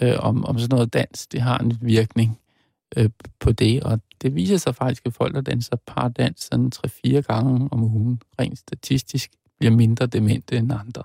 [0.00, 2.38] øh, om, om sådan noget dans, det har en virkning
[2.96, 3.10] øh,
[3.40, 7.68] på det, og det viser sig faktisk, at folk, der danser pardans sådan 3-4 gange
[7.72, 11.02] om ugen, rent statistisk, bliver mindre demente end andre.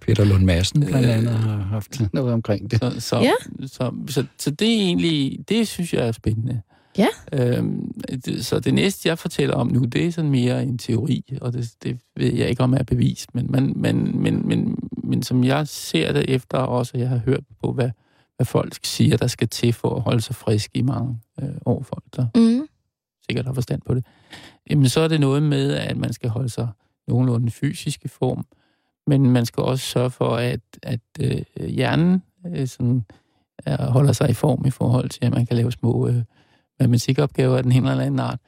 [0.00, 2.78] Peter Lund Madsen blandt andet har haft noget omkring det.
[2.80, 3.32] Så, så, Ja.
[3.66, 6.60] så, så, så det er egentlig, det synes jeg er spændende.
[6.98, 7.06] Ja.
[7.32, 7.92] Øhm,
[8.24, 11.52] det, så det næste, jeg fortæller om nu, det er sådan mere en teori, og
[11.52, 15.44] det, det ved jeg ikke, om er bevist, men, men, men, men, men, men som
[15.44, 17.90] jeg ser det efter også, jeg har hørt på, hvad,
[18.36, 21.82] hvad folk siger, der skal til for at holde sig frisk i mange øh, år,
[21.82, 22.66] folk der Mm.
[23.28, 24.04] sikkert har forstand på det,
[24.70, 26.68] jamen så er det noget med, at man skal holde sig
[27.08, 28.44] nogenlunde fysisk i form,
[29.06, 33.04] men man skal også sørge for, at, at øh, hjernen øh, sådan,
[33.66, 36.22] er, holder sig i form i forhold til, at man kan lave små øh,
[36.80, 38.38] matematikopgaver af den ene eller anden art.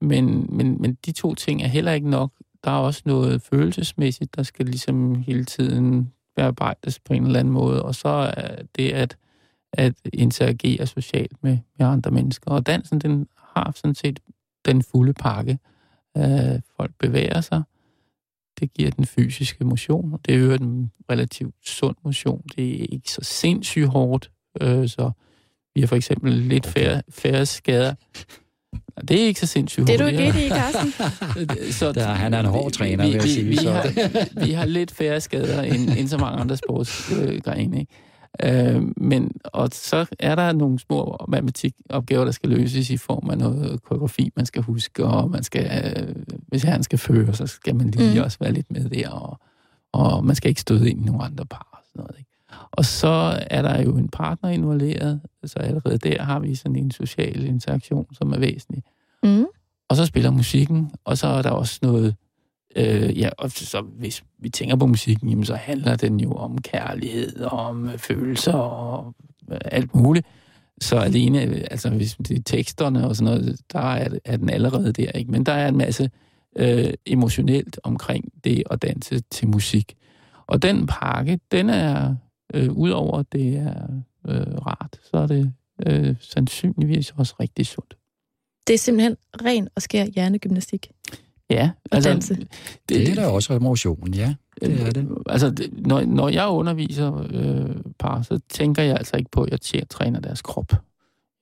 [0.00, 2.32] Men, men, men de to ting er heller ikke nok.
[2.64, 7.54] Der er også noget følelsesmæssigt, der skal ligesom hele tiden bearbejdes på en eller anden
[7.54, 9.16] måde, og så er det at,
[9.72, 12.50] at interagere socialt med, med andre mennesker.
[12.50, 14.20] Og dansen, den har sådan set
[14.64, 15.58] den fulde pakke.
[16.16, 17.62] Øh, folk bevæger sig,
[18.60, 22.42] det giver den fysiske motion, og det er jo en relativt sund motion.
[22.56, 24.30] Det er ikke så sindssygt hårdt,
[24.60, 25.10] øh, så
[25.74, 27.94] vi har for eksempel lidt færre, færre skader.
[29.08, 30.16] Det er ikke så sindssygt Det er hårdt.
[30.16, 30.92] du ikke i, Carsten?
[31.78, 33.46] så, Der, han er en hård træner, vi, vil jeg vi, sige.
[33.46, 33.72] Vi, så.
[33.72, 37.80] har, vi har lidt færre skader end, end så mange andre sportsgrene.
[37.80, 37.92] Ikke?
[38.42, 43.38] Øh, men, og så er der nogle små matematikopgaver, der skal løses i form af
[43.38, 46.14] noget koreografi, man skal huske, og man skal, øh,
[46.48, 48.24] hvis han skal føre, så skal man lige Mm.
[48.24, 49.40] også være lidt med der, og,
[49.92, 51.68] og man skal ikke støde ind i nogle andre par.
[51.72, 52.30] Og, sådan noget, ikke?
[52.72, 56.90] og så er der jo en partner involveret, så allerede der har vi sådan en
[56.90, 58.82] social interaktion, som er væsentlig.
[59.22, 59.46] Mm.
[59.88, 62.14] Og så spiller musikken, og så er der også noget...
[62.76, 66.58] Øh, ja, og så hvis vi tænker på musikken, jamen, så handler den jo om
[66.58, 69.14] kærlighed, og om øh, følelser og
[69.52, 70.26] øh, alt muligt.
[70.80, 74.50] Så alene, øh, altså hvis det er teksterne og sådan noget, der er, er den
[74.50, 75.30] allerede der, ikke?
[75.30, 76.10] Men der er en masse
[76.56, 79.96] øh, emotionelt omkring det at danse til musik.
[80.46, 82.14] Og den pakke, den er,
[82.54, 83.86] øh, udover det er
[84.28, 85.52] øh, rart, så er det
[85.86, 87.96] øh, sandsynligvis også rigtig sundt.
[88.66, 90.90] Det er simpelthen ren og skær hjernegymnastik.
[91.50, 92.34] Ja, Og danse.
[92.34, 92.48] Det,
[92.88, 94.34] Det er da også motion, ja.
[94.60, 95.08] Det er det.
[95.26, 99.74] Altså, det, når, når jeg underviser øh, par, så tænker jeg altså ikke på, at
[99.74, 100.72] jeg træner deres krop.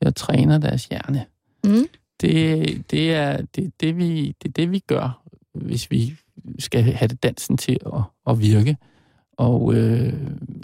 [0.00, 1.24] Jeg træner deres hjerne.
[1.64, 1.86] Mm.
[2.20, 5.22] Det, det, er, det, det, vi, det er det, vi gør,
[5.55, 6.14] hvis vi
[6.59, 8.76] skal have det dansen til at, at virke.
[9.36, 10.12] Og, øh,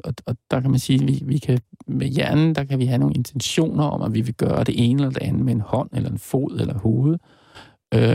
[0.04, 2.86] og, og der kan man sige, at vi, vi kan, med hjernen, der kan vi
[2.86, 5.60] have nogle intentioner om, at vi vil gøre det ene eller det andet med en
[5.60, 7.12] hånd, eller en fod, eller hoved.
[7.12, 7.18] Øh,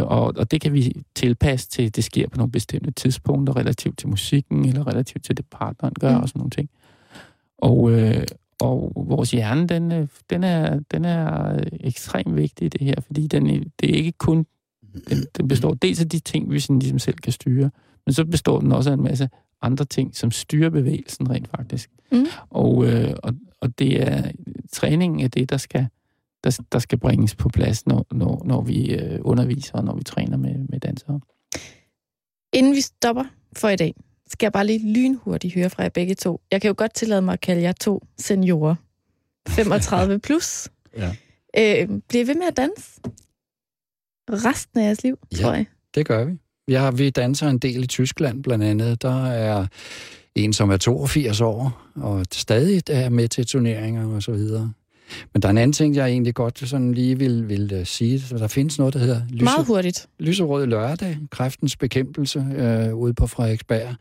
[0.04, 3.98] og, og det kan vi tilpasse til, at det sker på nogle bestemte tidspunkter, relativt
[3.98, 6.22] til musikken, eller relativt til det partneren gør, Mm.
[6.22, 6.70] og sådan nogle ting.
[7.58, 8.24] Og, øh,
[8.62, 13.28] og vores hjerne, den, øh, den, er, den er ekstremt vigtig i det her, fordi
[13.28, 13.46] den,
[13.80, 14.46] det er ikke kun,
[15.10, 17.72] den, den består dels af de ting, vi sådan ligesom selv kan styre,
[18.06, 19.30] men så består den også af en masse
[19.62, 21.90] andre ting, som styrer bevægelsen rent faktisk.
[22.12, 22.26] Mm.
[22.50, 24.32] Og, øh, og, og det er
[24.72, 25.88] træningen af det, der skal,
[26.46, 30.04] der, der skal bringes på plads, når, når, når vi øh, underviser og når vi
[30.04, 31.20] træner med, med dansere.
[32.54, 33.24] Inden vi stopper
[33.58, 33.94] for i dag,
[34.28, 36.42] skal jeg bare lige lynhurtigt høre fra jer begge to.
[36.52, 38.76] Jeg kan jo godt tillade mig at kalde jer to seniorer.
[39.50, 40.70] 35 plus.
[40.98, 41.16] Ja.
[41.58, 43.00] Øh, bliver ved med at danse?
[44.32, 45.38] Resten af jeres liv, Ja.
[45.38, 45.66] tror jeg.
[45.96, 46.34] Det gør vi.
[46.68, 49.02] Vi, har, vi danser en del i Tyskland blandt andet.
[49.02, 49.68] Der er
[50.36, 54.74] en, som er 82 år, og stadig er med til turneringer og så videre.
[55.34, 58.24] Men der er en anden ting, jeg egentlig godt sådan lige vil, vil uh, sige.
[58.30, 60.08] Der findes noget, der hedder lyse, Meget hurtigt.
[60.20, 63.96] Lyserød Lørdag, kræftens bekæmpelse øh, ude på Frederiksberg.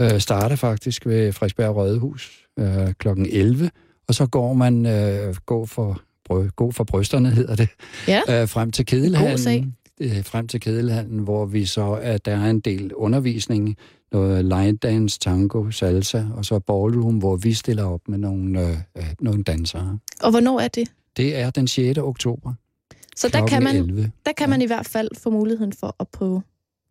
[0.00, 3.08] Øh, starter faktisk ved Frederiksberg Rødehus øh, kl.
[3.08, 3.70] 11,
[4.08, 7.68] og så går man øh, gå for, brø, gå for brysterne, hedder det,
[8.08, 8.42] Ja.
[8.42, 9.00] øh, frem til God sag.
[9.00, 9.74] Kedelhallen.
[10.00, 13.76] Øh, frem til Kedelhallen, hvor vi så, at der er en del undervisning,
[14.12, 18.76] noget line dance, tango, salsa, og så ballroom, hvor vi stiller op med nogle, øh,
[18.96, 19.98] øh, nogle dansere.
[20.22, 20.88] Og hvornår er det?
[21.16, 21.98] Det er den 6.
[21.98, 22.52] oktober.
[23.16, 24.10] Så der kan, man, 11.
[24.26, 26.42] der kan man i hvert fald få muligheden for at prøve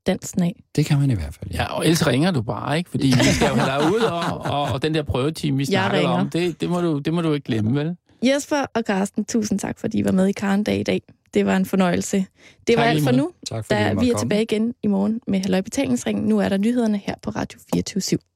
[0.07, 0.63] dansen af.
[0.75, 1.63] Det kan man i hvert fald, ja.
[1.63, 2.89] Ja, og ellers ringer du bare, ikke?
[2.89, 6.09] Fordi vi skal jo have ud, og, og, og den der prøvetime, vi ringer.
[6.09, 7.95] om, det, det, må du, det må du ikke glemme, vel?
[8.23, 11.01] Jesper og Carsten, tusind tak, fordi I var med i Karndag i dag.
[11.35, 12.25] Det var en fornøjelse.
[12.67, 13.31] Det var Tak, alt for nu.
[13.49, 16.25] Tak fordi Da vi er tilbage igen i morgen med Halløj Betalingsringen.
[16.25, 18.34] Nu er der nyhederne her på Radio 24 /7.